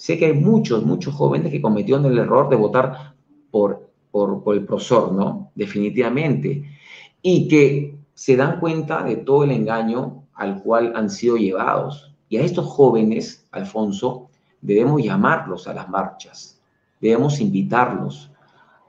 [0.00, 3.12] Sé que hay muchos, muchos jóvenes que cometieron el error de votar
[3.50, 5.52] por, por, por el profesor, ¿no?
[5.54, 6.64] Definitivamente.
[7.20, 12.14] Y que se dan cuenta de todo el engaño al cual han sido llevados.
[12.30, 14.30] Y a estos jóvenes, Alfonso,
[14.62, 16.58] debemos llamarlos a las marchas,
[16.98, 18.30] debemos invitarlos,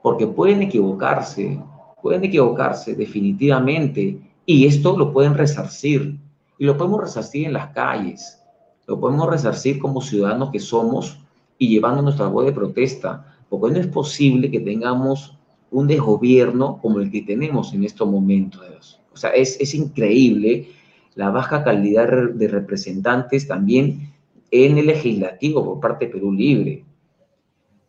[0.02, 1.60] porque pueden equivocarse,
[2.00, 6.18] pueden equivocarse definitivamente y esto lo pueden resarcir
[6.56, 8.41] y lo podemos resarcir en las calles,
[8.86, 11.18] lo podemos resarcir como ciudadanos que somos
[11.58, 15.36] y llevando nuestra voz de protesta, porque no es posible que tengamos
[15.70, 19.00] un desgobierno como el que tenemos en estos momentos.
[19.12, 20.68] O sea, es, es increíble
[21.14, 24.12] la baja calidad de representantes también
[24.50, 26.84] en el legislativo por parte de Perú Libre,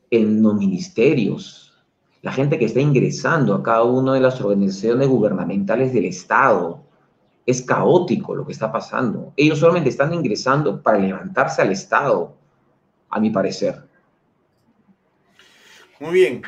[0.10, 1.74] en los ministerios,
[2.22, 6.83] la gente que está ingresando a cada una de las organizaciones gubernamentales del Estado.
[7.46, 9.34] Es caótico lo que está pasando.
[9.36, 12.36] Ellos solamente están ingresando para levantarse al Estado,
[13.10, 13.84] a mi parecer.
[16.00, 16.42] Muy bien,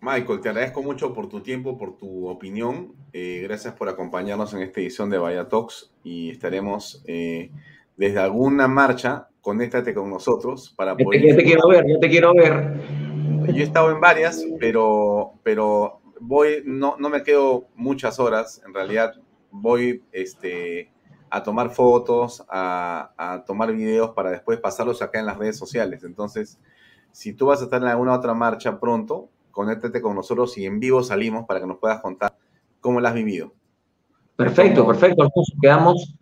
[0.00, 2.92] Michael, te agradezco mucho por tu tiempo, por tu opinión.
[3.12, 7.50] Eh, gracias por acompañarnos en esta edición de Vaya Talks y estaremos eh,
[7.96, 9.28] desde alguna marcha.
[9.40, 11.26] Conéctate con nosotros para poder.
[11.26, 12.80] Ya te, quiero ver, ya te quiero ver.
[13.46, 18.62] Yo he estado en varias, pero, pero voy, no, no me quedo muchas horas.
[18.66, 19.14] En realidad,
[19.50, 20.90] voy este,
[21.30, 26.04] a tomar fotos, a, a tomar videos para después pasarlos acá en las redes sociales.
[26.04, 26.58] Entonces,
[27.12, 30.78] si tú vas a estar en alguna otra marcha pronto, conéctate con nosotros y en
[30.78, 32.36] vivo salimos para que nos puedas contar
[32.80, 33.52] cómo la has vivido.
[34.36, 35.52] Perfecto, perfecto, Alfonso.
[35.60, 36.14] Quedamos,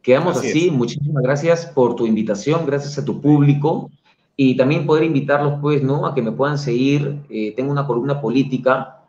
[0.00, 0.70] quedamos así.
[0.70, 3.90] Muchísimas gracias por tu invitación, gracias a tu público
[4.36, 6.06] y también poder invitarlos, pues, ¿no?
[6.06, 7.24] A que me puedan seguir.
[7.28, 9.03] Eh, tengo una columna política,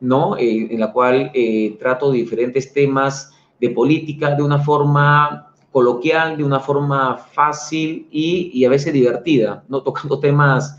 [0.00, 0.36] ¿no?
[0.36, 6.44] Eh, en la cual eh, trato diferentes temas de política de una forma coloquial, de
[6.44, 9.82] una forma fácil y, y a veces divertida, ¿no?
[9.84, 10.76] Tocando temas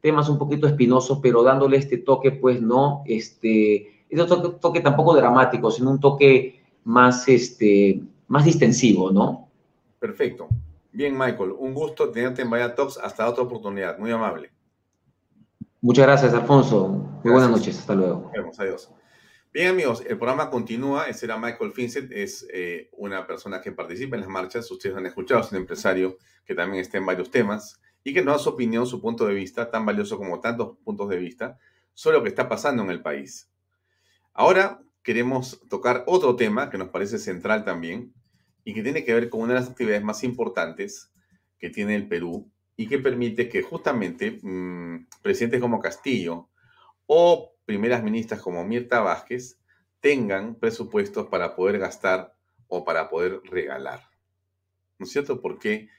[0.00, 5.14] temas un poquito espinosos, pero dándole este toque, pues no, este, este toque, toque tampoco
[5.14, 9.48] dramático, sino un toque más, este, más distensivo, ¿no?
[9.98, 10.48] Perfecto.
[10.92, 12.98] Bien, Michael, un gusto tenerte en Vaya Talks.
[12.98, 13.98] Hasta otra oportunidad.
[13.98, 14.50] Muy amable.
[15.82, 16.88] Muchas gracias, Alfonso.
[17.24, 17.78] Muy buenas noches.
[17.78, 18.30] Hasta luego.
[18.34, 18.90] Vemos, adiós.
[19.50, 21.08] Bien, amigos, el programa continúa.
[21.08, 22.12] Ese era Michael Finset.
[22.12, 24.70] Es eh, una persona que participa en las marchas.
[24.70, 28.36] Ustedes han escuchado, es un empresario que también está en varios temas y que nos
[28.36, 31.58] da su opinión, su punto de vista, tan valioso como tantos puntos de vista,
[31.94, 33.50] sobre lo que está pasando en el país.
[34.34, 38.12] Ahora queremos tocar otro tema que nos parece central también
[38.64, 41.10] y que tiene que ver con una de las actividades más importantes
[41.58, 42.50] que tiene el Perú
[42.80, 46.48] y que permite que justamente mmm, presidentes como Castillo
[47.04, 49.60] o primeras ministras como Mirta Vázquez
[50.00, 52.34] tengan presupuestos para poder gastar
[52.68, 54.08] o para poder regalar.
[54.98, 55.42] ¿No es cierto?
[55.42, 55.90] Porque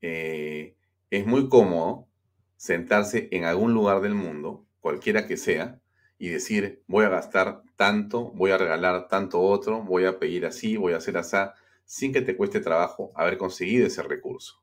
[0.00, 0.74] eh,
[1.08, 2.08] es muy cómodo
[2.56, 5.80] sentarse en algún lugar del mundo, cualquiera que sea,
[6.18, 10.76] y decir, voy a gastar tanto, voy a regalar tanto otro, voy a pedir así,
[10.76, 11.36] voy a hacer así,
[11.84, 14.60] sin que te cueste trabajo haber conseguido ese recurso.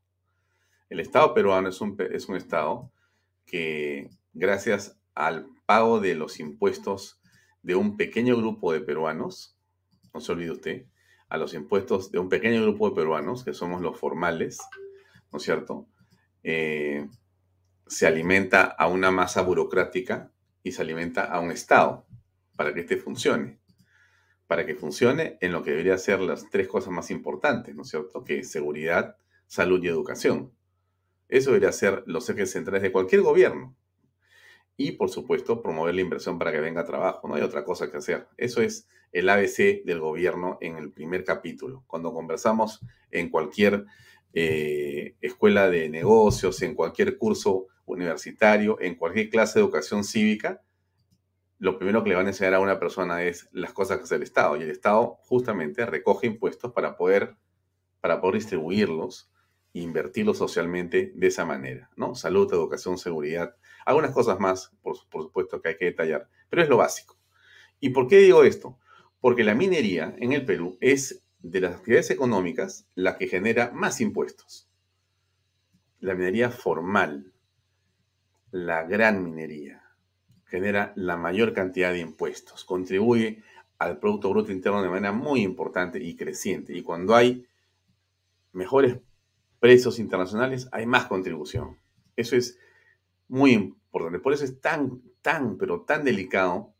[0.89, 2.91] El Estado peruano es un, es un Estado
[3.45, 7.19] que, gracias al pago de los impuestos
[7.63, 9.57] de un pequeño grupo de peruanos,
[10.13, 10.85] no se olvide usted,
[11.29, 14.59] a los impuestos de un pequeño grupo de peruanos, que somos los formales,
[15.31, 15.87] ¿no es cierto?
[16.43, 17.07] Eh,
[17.87, 20.31] se alimenta a una masa burocrática
[20.63, 22.05] y se alimenta a un Estado
[22.55, 23.59] para que éste funcione.
[24.47, 27.89] Para que funcione en lo que debería ser las tres cosas más importantes, ¿no es
[27.89, 28.23] cierto?
[28.23, 29.17] Que es seguridad,
[29.47, 30.54] salud y educación.
[31.27, 33.75] Eso debería ser los ejes centrales de cualquier gobierno.
[34.77, 37.27] Y, por supuesto, promover la inversión para que venga trabajo.
[37.27, 38.27] No hay otra cosa que hacer.
[38.37, 41.85] Eso es el ABC del gobierno en el primer capítulo.
[41.87, 43.85] Cuando conversamos en cualquier
[44.33, 50.61] eh, escuela de negocios, en cualquier curso universitario, en cualquier clase de educación cívica,
[51.57, 54.15] lo primero que le van a enseñar a una persona es las cosas que hace
[54.15, 54.57] el Estado.
[54.57, 57.37] Y el Estado justamente recoge impuestos para poder,
[58.01, 59.31] para poder distribuirlos
[59.75, 62.15] e invertirlos socialmente de esa manera, ¿no?
[62.15, 66.69] Salud, educación, seguridad, algunas cosas más, por, por supuesto, que hay que detallar, pero es
[66.69, 67.17] lo básico.
[67.81, 68.79] ¿Y por qué digo esto?
[69.19, 73.99] Porque la minería en el Perú es de las actividades económicas la que genera más
[73.99, 74.69] impuestos.
[75.99, 77.33] La minería formal,
[78.51, 79.83] la gran minería,
[80.45, 83.43] genera la mayor cantidad de impuestos, contribuye
[83.77, 86.77] al Producto Bruto Interno de manera muy importante y creciente.
[86.77, 87.45] Y cuando hay
[88.53, 88.99] mejores
[89.65, 91.79] precios internacionales, hay más contribución.
[92.15, 92.59] Eso es
[93.27, 94.19] muy importante.
[94.19, 96.75] Por eso es tan, tan, pero tan delicado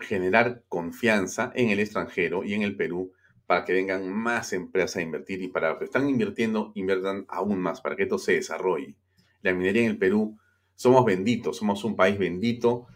[0.00, 3.12] generar confianza en el extranjero y en el Perú
[3.46, 7.60] para que vengan más empresas a invertir y para los que están invirtiendo, inviertan aún
[7.60, 8.96] más, para que esto se desarrolle.
[9.42, 10.36] La minería en el Perú,
[10.74, 12.88] somos benditos, somos un país bendito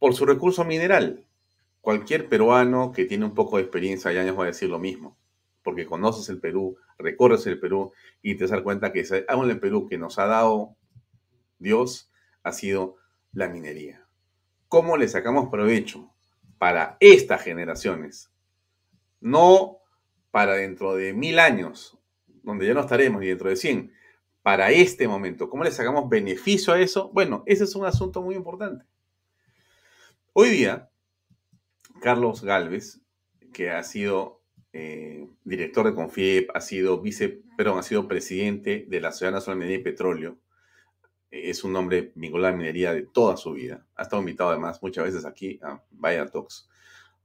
[0.00, 1.28] por su recurso mineral.
[1.80, 5.16] Cualquier peruano que tiene un poco de experiencia ya años va a decir lo mismo,
[5.64, 7.92] porque conoces el Perú, recorres el Perú
[8.22, 10.76] y te das cuenta que aún el Perú que nos ha dado
[11.58, 12.12] Dios
[12.44, 12.96] ha sido
[13.32, 14.06] la minería.
[14.68, 16.14] ¿Cómo le sacamos provecho
[16.58, 18.30] para estas generaciones?
[19.24, 19.78] no
[20.30, 21.98] para dentro de mil años,
[22.42, 23.92] donde ya no estaremos, y dentro de cien,
[24.42, 25.48] para este momento.
[25.48, 27.10] ¿Cómo le sacamos beneficio a eso?
[27.14, 28.84] Bueno, ese es un asunto muy importante.
[30.34, 30.90] Hoy día,
[32.02, 33.00] Carlos Galvez,
[33.54, 34.42] que ha sido
[34.74, 39.60] eh, director de Confiep, ha sido vice, perdón, ha sido presidente de la Sociedad Nacional
[39.60, 40.38] de Minería y Petróleo,
[41.42, 43.84] es un hombre vinculado a la minería de toda su vida.
[43.96, 46.68] Ha estado invitado además muchas veces aquí a Vaya Talks.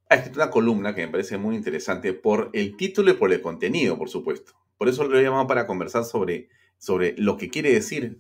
[0.10, 3.42] Ha escrito una columna que me parece muy interesante por el título y por el
[3.42, 4.54] contenido, por supuesto.
[4.78, 8.20] Por eso lo he para conversar sobre, sobre lo que quiere decir.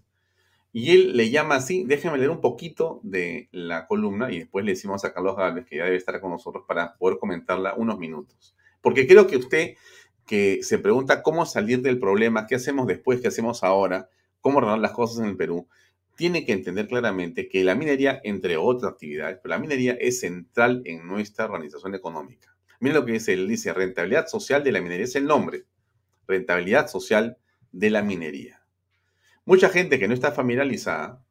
[0.71, 4.73] Y él le llama así, déjenme leer un poquito de la columna y después le
[4.73, 8.55] decimos a Carlos Gálvez, que ya debe estar con nosotros para poder comentarla unos minutos.
[8.82, 9.75] Porque creo que usted
[10.25, 14.09] que se pregunta cómo salir del problema, qué hacemos después, qué hacemos ahora,
[14.41, 15.67] cómo ordenar las cosas en el Perú,
[16.15, 20.82] tiene que entender claramente que la minería, entre otras actividades, pero la minería es central
[20.86, 22.55] en nuestra organización económica.
[22.80, 25.65] Miren lo que dice, dice, rentabilidad social de la minería, es el nombre,
[26.27, 27.38] rentabilidad social
[27.71, 28.61] de la minería.
[29.45, 31.23] Mucha gente que no está familiarizada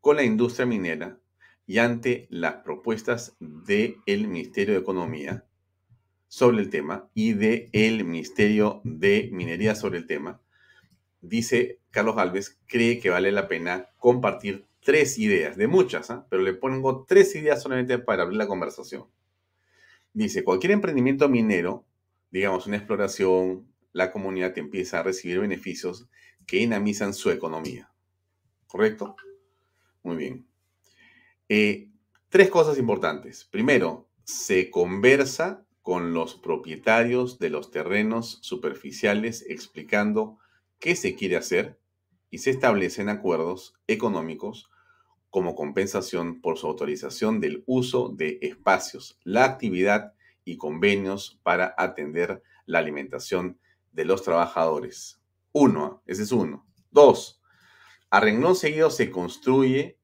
[0.00, 1.18] con la industria minera
[1.66, 5.44] y ante las propuestas del Ministerio de Economía
[6.36, 10.38] sobre el tema y del Ministerio de Minería sobre el tema,
[11.22, 16.26] dice Carlos Alves, cree que vale la pena compartir tres ideas, de muchas, ¿ah?
[16.28, 19.06] pero le pongo tres ideas solamente para abrir la conversación.
[20.12, 21.86] Dice, cualquier emprendimiento minero,
[22.30, 26.06] digamos una exploración, la comunidad empieza a recibir beneficios
[26.46, 27.90] que dinamizan su economía.
[28.66, 29.16] ¿Correcto?
[30.02, 30.46] Muy bien.
[31.48, 31.88] Eh,
[32.28, 33.46] tres cosas importantes.
[33.50, 40.36] Primero, se conversa con los propietarios de los terrenos superficiales explicando
[40.80, 41.78] qué se quiere hacer
[42.28, 44.68] y se establecen acuerdos económicos
[45.30, 50.14] como compensación por su autorización del uso de espacios, la actividad
[50.44, 53.60] y convenios para atender la alimentación
[53.92, 55.20] de los trabajadores.
[55.52, 56.66] Uno, ese es uno.
[56.90, 57.40] Dos,
[58.10, 59.95] a renglón seguido se construye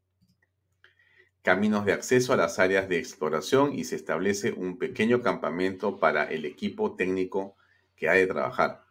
[1.43, 6.25] caminos de acceso a las áreas de exploración y se establece un pequeño campamento para
[6.25, 7.57] el equipo técnico
[7.97, 8.85] que ha de trabajar.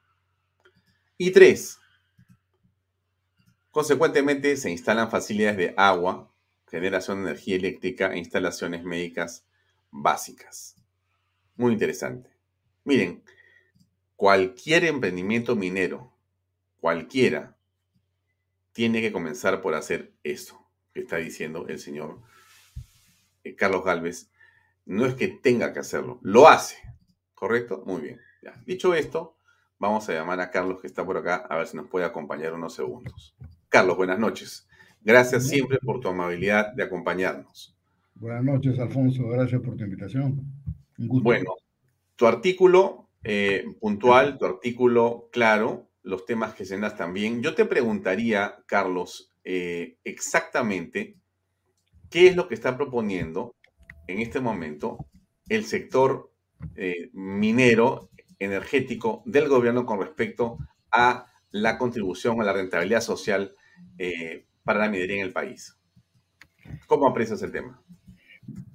[1.18, 1.80] Y tres,
[3.72, 6.30] consecuentemente se instalan facilidades de agua,
[6.70, 9.46] generación de energía eléctrica e instalaciones médicas
[9.90, 10.76] básicas.
[11.56, 12.30] Muy interesante.
[12.84, 13.24] Miren,
[14.16, 16.12] cualquier emprendimiento minero,
[16.80, 17.56] cualquiera,
[18.74, 22.20] tiene que comenzar por hacer eso que está diciendo el señor
[23.58, 24.32] Carlos Galvez.
[24.86, 26.78] No es que tenga que hacerlo, lo hace.
[27.34, 27.84] ¿Correcto?
[27.86, 28.20] Muy bien.
[28.66, 29.38] Dicho esto,
[29.82, 32.54] Vamos a llamar a Carlos que está por acá a ver si nos puede acompañar
[32.54, 33.36] unos segundos.
[33.68, 34.70] Carlos, buenas noches.
[35.02, 37.76] Gracias siempre por tu amabilidad de acompañarnos.
[38.14, 39.28] Buenas noches, Alfonso.
[39.30, 40.40] Gracias por tu invitación.
[41.00, 41.24] Un gusto.
[41.24, 41.56] Bueno,
[42.16, 47.42] tu artículo eh, puntual, tu artículo claro, los temas que llenas también.
[47.42, 51.18] Yo te preguntaría, Carlos, eh, exactamente
[52.12, 53.56] qué es lo que está proponiendo
[54.08, 55.08] en este momento
[55.50, 56.32] el sector
[56.76, 60.58] eh, minero energético del gobierno con respecto
[60.92, 63.56] a la contribución a la rentabilidad social
[63.98, 65.78] eh, para la minería en el país.
[66.86, 67.82] ¿Cómo aprecias el tema?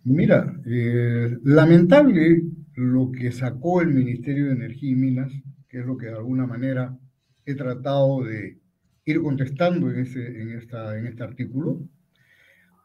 [0.04, 2.42] Mira, eh, lamentable
[2.74, 5.32] lo que sacó el Ministerio de Energía y Minas,
[5.68, 6.98] que es lo que de alguna manera
[7.44, 8.58] he tratado de
[9.04, 11.88] ir contestando en, este artículo,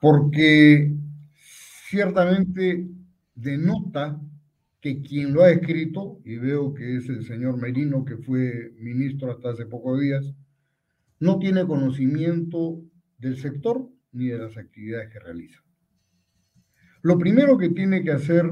[0.02, 0.92] porque
[1.90, 2.88] ciertamente
[3.36, 4.20] denota
[4.82, 9.32] que quien lo ha escrito, y veo que es el señor Merino, que fue ministro
[9.32, 10.34] hasta hace pocos días,
[11.20, 12.82] no tiene conocimiento
[13.20, 15.64] del sector ni de las actividades que realiza.
[17.04, 18.52] Lo primero que tiene que hacer,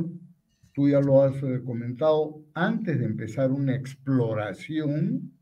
[0.72, 5.34] tú ya lo has eh, comentado, antes de empezar una exploración,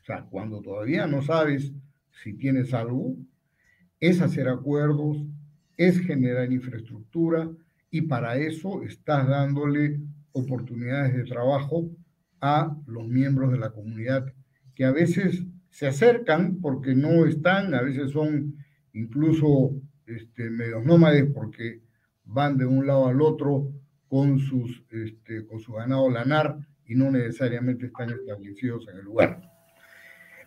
[0.00, 1.72] o sea, cuando todavía no sabes
[2.22, 3.16] si tienes algo,
[3.98, 5.26] es hacer acuerdos,
[5.78, 7.48] es generar infraestructura
[7.90, 10.00] y para eso estás dándole
[10.32, 11.88] oportunidades de trabajo
[12.40, 14.26] a los miembros de la comunidad
[14.74, 18.56] que a veces se acercan porque no están, a veces son
[18.92, 21.80] incluso este, medios nómades porque
[22.24, 23.72] van de un lado al otro
[24.08, 29.40] con, sus, este, con su ganado lanar y no necesariamente están establecidos en el lugar.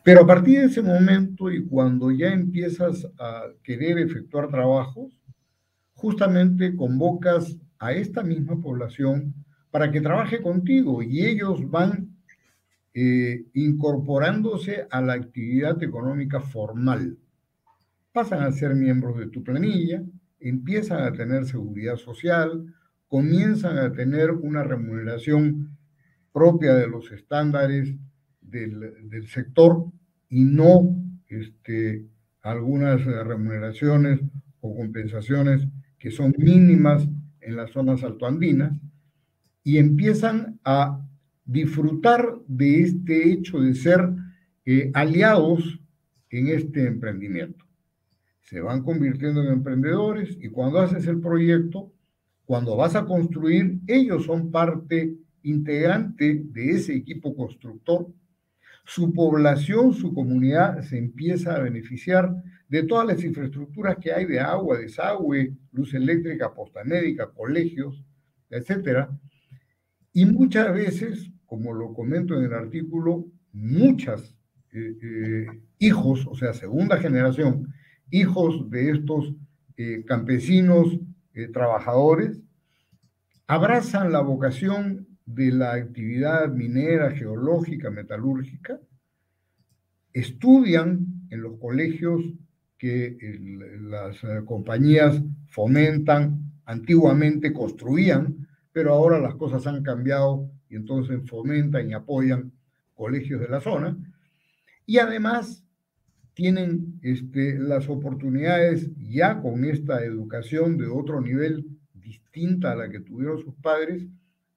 [0.03, 5.20] Pero a partir de ese momento y cuando ya empiezas a querer efectuar trabajos,
[6.01, 9.35] justamente convocas a esta misma población
[9.69, 12.09] para que trabaje contigo y ellos van
[12.93, 17.19] eh, incorporándose a la actividad económica formal.
[18.11, 20.03] Pasan a ser miembros de tu planilla,
[20.39, 22.65] empiezan a tener seguridad social,
[23.07, 25.77] comienzan a tener una remuneración
[26.33, 27.93] propia de los estándares
[28.41, 29.85] del, del sector
[30.29, 30.95] y no
[31.27, 32.07] este,
[32.41, 34.19] algunas remuneraciones
[34.61, 35.67] o compensaciones
[36.01, 37.07] que son mínimas
[37.41, 38.73] en las zonas altoandinas
[39.63, 41.07] y empiezan a
[41.45, 44.09] disfrutar de este hecho de ser
[44.65, 45.79] eh, aliados
[46.31, 47.63] en este emprendimiento.
[48.41, 51.93] Se van convirtiendo en emprendedores y cuando haces el proyecto,
[52.45, 58.07] cuando vas a construir, ellos son parte integrante de ese equipo constructor.
[58.85, 64.39] Su población, su comunidad se empieza a beneficiar de todas las infraestructuras que hay de
[64.39, 68.01] agua, desagüe, luz eléctrica, posta médica, colegios,
[68.49, 69.11] etcétera.
[70.13, 74.37] Y muchas veces, como lo comento en el artículo, muchas
[74.71, 75.47] eh, eh,
[75.79, 77.73] hijos, o sea, segunda generación,
[78.09, 79.35] hijos de estos
[79.75, 80.97] eh, campesinos
[81.51, 82.41] trabajadores,
[83.47, 88.79] abrazan la vocación de la actividad minera, geológica, metalúrgica,
[90.13, 92.21] estudian en los colegios
[92.81, 93.15] que
[93.79, 101.93] las compañías fomentan, antiguamente construían, pero ahora las cosas han cambiado y entonces fomentan y
[101.93, 102.51] apoyan
[102.95, 103.95] colegios de la zona.
[104.87, 105.63] Y además
[106.33, 113.01] tienen este, las oportunidades ya con esta educación de otro nivel distinta a la que
[113.01, 114.07] tuvieron sus padres,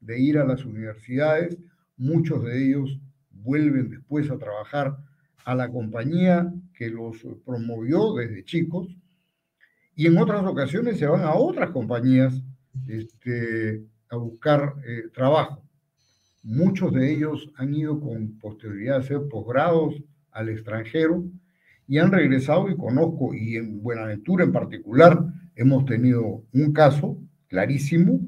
[0.01, 1.59] de ir a las universidades.
[1.99, 2.99] Muchos de ellos
[3.31, 4.97] vuelven después a trabajar
[5.45, 8.89] a la compañía que los promovió desde chicos
[9.97, 12.43] y en otras ocasiones se van a otras compañías
[12.89, 15.63] este, a buscar eh, trabajo.
[16.43, 19.95] Muchos de ellos han ido con posterioridad a hacer posgrados
[20.33, 21.25] al extranjero
[21.87, 27.19] y han regresado y conozco, y en Buenaventura en particular, hemos tenido un caso
[27.49, 28.21] clarísimo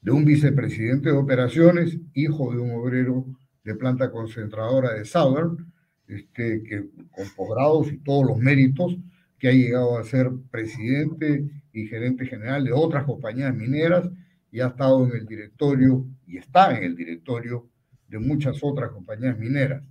[0.00, 3.26] de un vicepresidente de operaciones, hijo de un obrero
[3.64, 5.69] de planta concentradora de Southern,
[6.10, 8.96] este, que, con posgrados y todos los méritos,
[9.38, 14.08] que ha llegado a ser presidente y gerente general de otras compañías mineras
[14.52, 17.68] y ha estado en el directorio y está en el directorio
[18.08, 19.82] de muchas otras compañías mineras.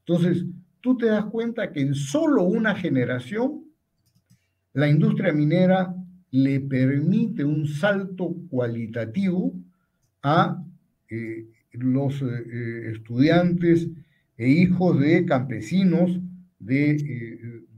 [0.00, 0.44] Entonces,
[0.80, 3.64] tú te das cuenta que en solo una generación
[4.72, 5.94] la industria minera
[6.30, 9.54] le permite un salto cualitativo
[10.22, 10.62] a
[11.08, 13.88] eh, los eh, eh, estudiantes
[14.36, 16.20] e hijos de campesinos
[16.58, 16.94] de,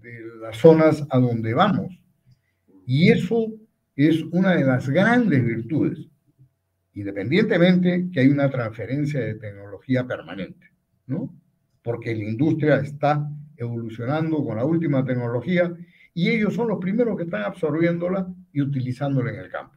[0.01, 2.01] de, las zonas a donde vamos.
[2.87, 3.53] Y eso
[3.97, 6.09] es una de las grandes virtudes,
[6.95, 10.71] independientemente que hay una transferencia de tecnología permanente,
[11.07, 11.35] ¿no?
[11.83, 15.75] Porque la industria está evolucionando con la última tecnología
[16.15, 19.77] y ellos son los primeros que están absorbiéndola y utilizándola en el campo.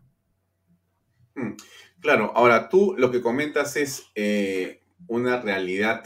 [1.35, 1.51] Mm,
[1.99, 6.03] claro, ahora tú lo que comentas es eh, una realidad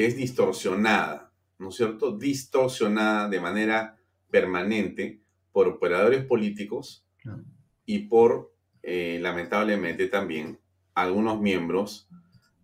[0.00, 2.16] que es distorsionada, ¿no es cierto?
[2.16, 3.98] Distorsionada de manera
[4.30, 5.20] permanente
[5.52, 7.04] por operadores políticos
[7.84, 8.50] y por,
[8.82, 10.58] eh, lamentablemente también,
[10.94, 12.08] algunos miembros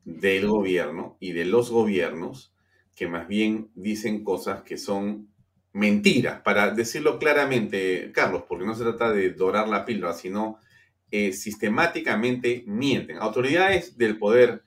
[0.07, 2.55] del gobierno y de los gobiernos
[2.95, 5.29] que más bien dicen cosas que son
[5.75, 10.59] mentiras, para decirlo claramente, Carlos, porque no se trata de dorar la píldora, sino
[11.11, 13.19] eh, sistemáticamente mienten.
[13.19, 14.63] Autoridades del poder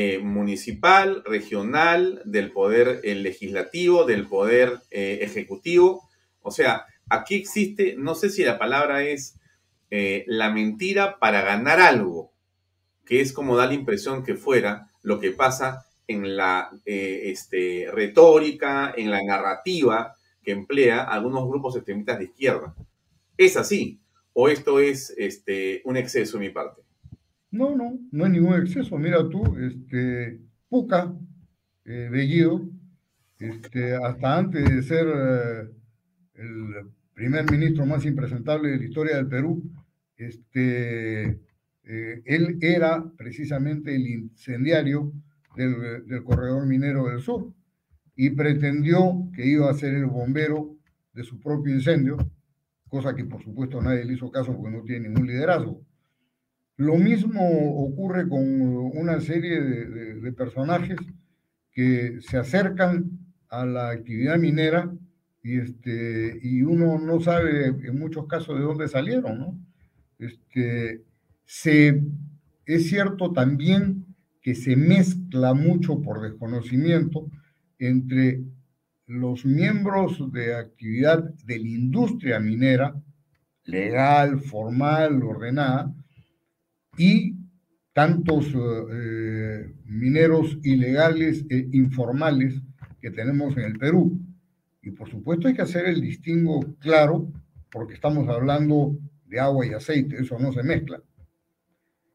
[0.00, 6.08] eh, municipal, regional, del poder eh, legislativo, del poder ejecutivo.
[6.40, 9.34] O sea, aquí existe, no sé si la palabra es
[9.90, 12.30] la mentira para ganar algo,
[13.06, 18.92] que es como da la impresión que fuera lo que pasa en la este, retórica,
[18.94, 22.74] en la narrativa que emplea algunos grupos extremistas de izquierda.
[23.36, 24.00] ¿Es así?
[24.32, 26.87] ¿O esto es este, un exceso de mi parte?
[27.50, 28.98] No, no, no es ningún exceso.
[28.98, 31.14] Mira tú, este, Puca,
[31.84, 32.68] eh, Bellido,
[33.38, 35.70] este, hasta antes de ser eh,
[36.34, 39.62] el primer ministro más impresentable de la historia del Perú,
[40.16, 41.40] este,
[41.84, 45.12] eh, él era precisamente el incendiario
[45.56, 47.52] del, del corredor minero del sur
[48.14, 50.76] y pretendió que iba a ser el bombero
[51.14, 52.16] de su propio incendio,
[52.88, 55.87] cosa que por supuesto nadie le hizo caso porque no tiene ningún liderazgo.
[56.78, 57.40] Lo mismo
[57.84, 60.96] ocurre con una serie de, personajes
[61.72, 63.18] que se acercan
[63.48, 64.88] a la actividad minera
[65.42, 69.58] y, este, y uno no sabe en muchos casos de dónde salieron, ¿no?
[70.20, 71.02] Este,
[71.44, 72.00] se,
[72.64, 77.28] es cierto también que se mezcla mucho por desconocimiento
[77.80, 78.40] entre
[79.06, 82.94] los miembros de actividad de la industria minera,
[83.64, 85.92] legal, formal, ordenada,
[86.98, 87.36] y
[87.92, 92.60] tantos eh, mineros ilegales e informales
[93.00, 94.20] que tenemos en el Perú.
[94.82, 97.32] Y por supuesto hay que hacer el distingo claro,
[97.70, 98.96] porque estamos hablando
[99.26, 101.02] de agua y aceite, eso no se mezcla.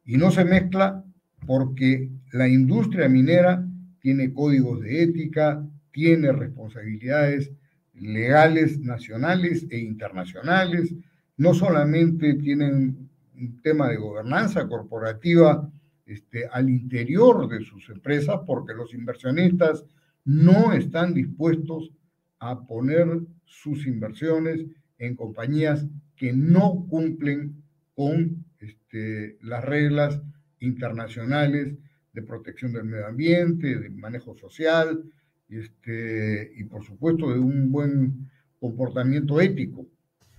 [0.06, 1.04] Y no se mezcla
[1.46, 3.66] porque la industria minera
[4.00, 7.52] tiene códigos de ética, tiene responsabilidades
[7.94, 10.94] legales nacionales e internacionales,
[11.38, 15.70] no solamente tienen un tema de gobernanza corporativa
[16.06, 19.86] este, al interior de sus empresas, porque los inversionistas
[20.26, 21.92] no están dispuestos
[22.40, 23.08] a poner
[23.46, 24.66] sus inversiones
[24.98, 27.64] en compañías que no cumplen
[27.96, 30.22] con este, las reglas
[30.60, 31.74] internacionales
[32.14, 35.04] de protección del medio ambiente, de manejo social,
[35.50, 38.30] este, y por supuesto de un buen
[38.60, 39.86] comportamiento ético,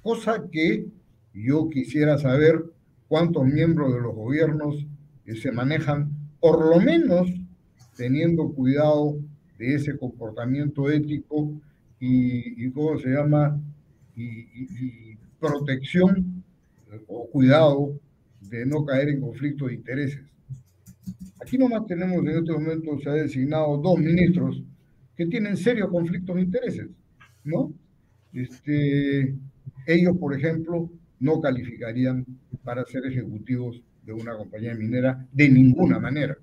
[0.02, 0.86] cosa que
[1.32, 2.64] yo quisiera saber
[3.14, 4.84] cuántos miembros de los gobiernos
[5.40, 6.10] se manejan,
[6.40, 7.28] por lo menos
[7.96, 9.20] teniendo cuidado
[9.56, 11.52] de ese comportamiento ético
[12.00, 13.56] y, ¿cómo se llama?
[14.16, 16.42] Y, protección
[17.06, 17.92] o cuidado
[18.50, 20.20] de no caer en conflicto de intereses.
[21.40, 24.60] Aquí nomás tenemos en este momento, se ha designado dos ministros
[25.16, 26.88] que tienen serios conflictos de intereses,
[27.44, 27.72] ¿no?
[28.32, 29.36] Este,
[29.86, 30.90] ellos, por ejemplo,
[31.20, 32.24] no calificarían
[32.62, 36.36] para ser ejecutivos de una compañía minera de ninguna manera.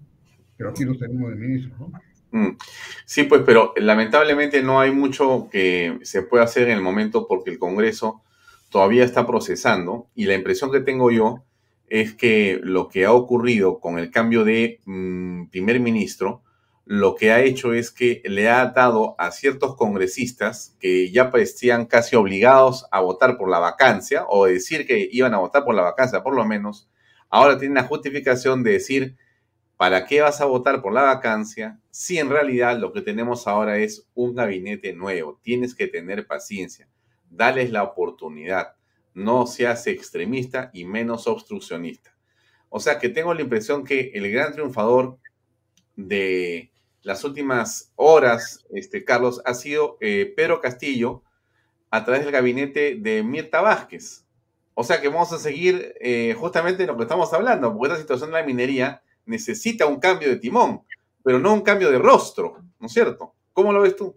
[0.57, 1.91] Pero aquí los tenemos de ministros, ¿no?
[2.32, 2.57] Mm.
[3.05, 7.51] Sí, pues, pero lamentablemente no hay mucho que se pueda hacer en el momento porque
[7.51, 8.22] el Congreso
[8.69, 11.43] todavía está procesando y la impresión que tengo yo
[11.89, 16.41] es que lo que ha ocurrido con el cambio de mm, primer ministro
[16.92, 21.86] lo que ha hecho es que le ha dado a ciertos congresistas que ya parecían
[21.86, 25.84] casi obligados a votar por la vacancia o decir que iban a votar por la
[25.84, 26.89] vacancia por lo menos,
[27.30, 29.16] ahora tienen la justificación de decir,
[29.78, 33.78] ¿para qué vas a votar por la vacancia si en realidad lo que tenemos ahora
[33.78, 35.39] es un gabinete nuevo?
[35.42, 36.89] Tienes que tener paciencia,
[37.30, 38.76] dales la oportunidad,
[39.14, 42.14] no seas extremista y menos obstruccionista.
[42.68, 45.20] O sea que tengo la impresión que el gran triunfador
[45.96, 46.70] de
[47.04, 51.24] las últimas horas, este, Carlos, ha sido eh, Pedro Castillo
[51.89, 54.26] a través del gabinete de Mirta Vázquez.
[54.74, 58.32] O sea que vamos a seguir eh, justamente lo que estamos hablando, porque esta situación
[58.32, 60.82] de la minería necesita un cambio de timón,
[61.24, 63.34] pero no un cambio de rostro, ¿no es cierto?
[63.54, 64.16] ¿Cómo lo ves tú?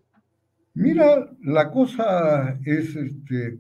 [0.75, 3.59] Mira, la cosa es este,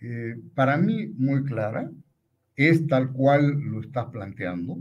[0.00, 1.90] eh, para mí muy clara,
[2.56, 4.78] es tal cual lo estás planteando,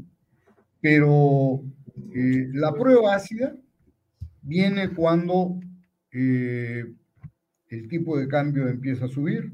[0.82, 1.62] pero
[2.06, 3.56] la prueba ácida
[4.42, 5.60] viene cuando
[6.12, 6.86] eh,
[7.68, 9.54] el tipo de cambio empieza a subir,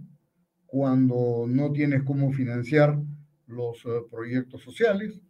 [0.66, 3.00] cuando no tienes cómo financiar
[3.46, 5.22] los eh, proyectos sociales,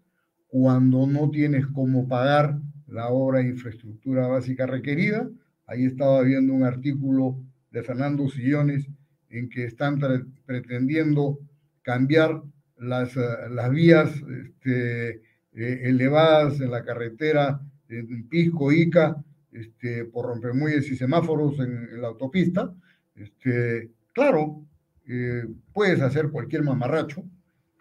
[0.47, 5.29] cuando no tienes cómo pagar la obra de infraestructura básica requerida.
[5.65, 8.87] Ahí estaba viendo un artículo de Fernando Sillones
[9.29, 9.99] en que están
[10.45, 11.39] pretendiendo
[11.81, 12.41] cambiar
[12.77, 14.09] las, eh, las vías
[14.45, 19.23] este, elevadas en la carretera en Pisco, Ica,
[19.59, 22.73] este, por rompemuelles y semáforos en, la autopista,
[23.15, 24.63] este, claro,
[25.07, 27.23] eh, puedes hacer cualquier mamarracho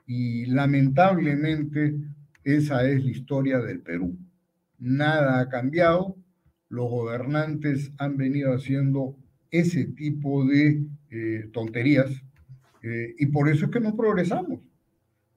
[0.06, 1.96] y lamentablemente
[2.44, 4.16] esa es la historia del Perú.
[4.78, 6.16] Nada ha cambiado,
[6.68, 9.16] los gobernantes han venido haciendo
[9.50, 12.10] ese tipo de eh, tonterías
[12.82, 14.60] eh, y por eso es que no progresamos.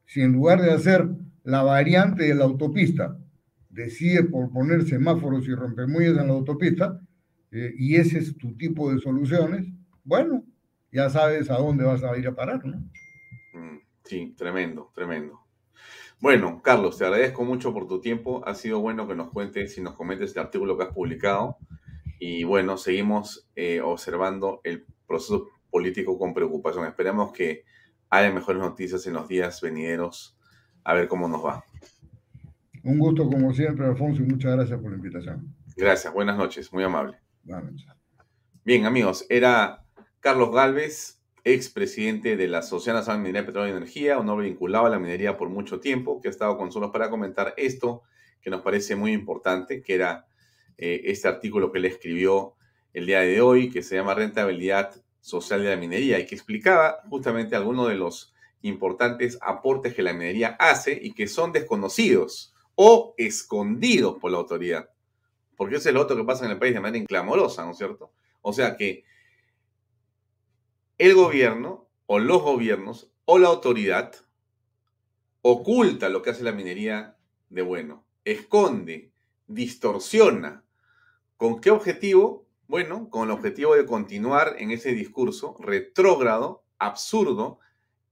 [0.05, 1.07] Si en lugar de hacer
[1.43, 3.17] la variante de la autopista
[3.69, 6.99] decide por poner semáforos y rompemuelles en la autopista,
[7.51, 9.67] eh, y ese es tu tipo de soluciones,
[10.03, 10.43] bueno,
[10.91, 12.77] ya sabes a dónde vas a ir a parar, ¿no?
[13.53, 15.39] Mm, sí, tremendo, tremendo.
[16.19, 18.45] Bueno, Carlos, te agradezco mucho por tu tiempo.
[18.45, 21.57] Ha sido bueno que nos cuentes y nos comentes el artículo que has publicado.
[22.19, 26.85] Y bueno, seguimos eh, observando el proceso político con preocupación.
[26.85, 27.63] Esperamos que
[28.09, 30.37] haya mejores noticias en los días venideros.
[30.83, 31.63] A ver cómo nos va.
[32.83, 35.53] Un gusto como siempre, Alfonso, y muchas gracias por la invitación.
[35.75, 37.17] Gracias, buenas noches, muy amable.
[38.63, 39.85] Bien, amigos, era
[40.19, 44.85] Carlos Galvez, expresidente de la Sociedad Nacional de Minería, Petróleo y Energía, un hombre vinculado
[44.85, 48.03] a la minería por mucho tiempo, que ha estado con nosotros para comentar esto
[48.41, 50.27] que nos parece muy importante, que era
[50.77, 52.55] eh, este artículo que le escribió
[52.93, 57.01] el día de hoy, que se llama Rentabilidad Social de la Minería, y que explicaba
[57.09, 63.13] justamente algunos de los importantes aportes que la minería hace y que son desconocidos o
[63.17, 64.89] escondidos por la autoridad.
[65.57, 67.77] Porque ese es lo otro que pasa en el país de manera inclamorosa, ¿no es
[67.77, 68.13] cierto?
[68.41, 69.03] O sea que
[70.97, 74.15] el gobierno o los gobiernos o la autoridad
[75.41, 77.17] oculta lo que hace la minería
[77.49, 79.11] de bueno, esconde,
[79.47, 80.63] distorsiona.
[81.35, 82.47] ¿Con qué objetivo?
[82.69, 87.59] Bueno, con el objetivo de continuar en ese discurso retrógrado, absurdo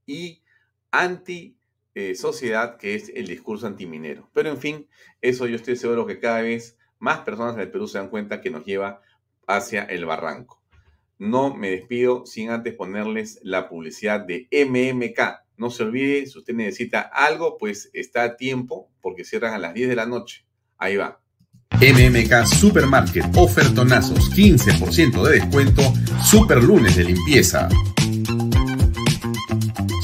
[0.06, 0.44] y
[0.92, 1.57] anti
[2.00, 4.30] eh, sociedad que es el discurso antiminero.
[4.32, 4.88] Pero en fin,
[5.20, 8.40] eso yo estoy seguro que cada vez más personas en el Perú se dan cuenta
[8.40, 9.02] que nos lleva
[9.48, 10.62] hacia el barranco.
[11.18, 15.20] No me despido sin antes ponerles la publicidad de MMK.
[15.58, 19.74] No se olvide, si usted necesita algo, pues está a tiempo porque cierran a las
[19.74, 20.46] 10 de la noche.
[20.78, 21.20] Ahí va.
[21.82, 25.82] MMK Supermarket, ofertonazos, 15% de descuento,
[26.24, 27.68] super lunes de limpieza.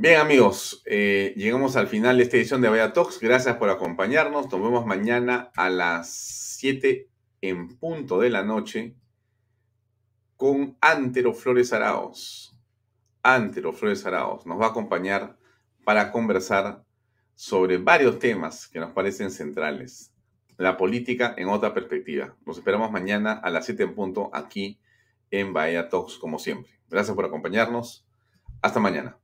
[0.00, 3.18] Bien amigos, eh, llegamos al final de esta edición de Vaya Talks.
[3.18, 4.48] Gracias por acompañarnos.
[4.48, 7.08] Nos vemos mañana a las 7
[7.40, 8.94] en punto de la noche
[10.36, 12.56] con Antero Flores Araos.
[13.24, 15.36] Antero Flores Araos nos va a acompañar
[15.82, 16.84] para conversar
[17.34, 20.12] sobre varios temas que nos parecen centrales.
[20.58, 22.36] La política en otra perspectiva.
[22.46, 24.78] Nos esperamos mañana a las 7 en punto aquí
[25.32, 26.70] en Bahía Talks, como siempre.
[26.88, 28.06] Gracias por acompañarnos.
[28.62, 29.18] Hasta mañana.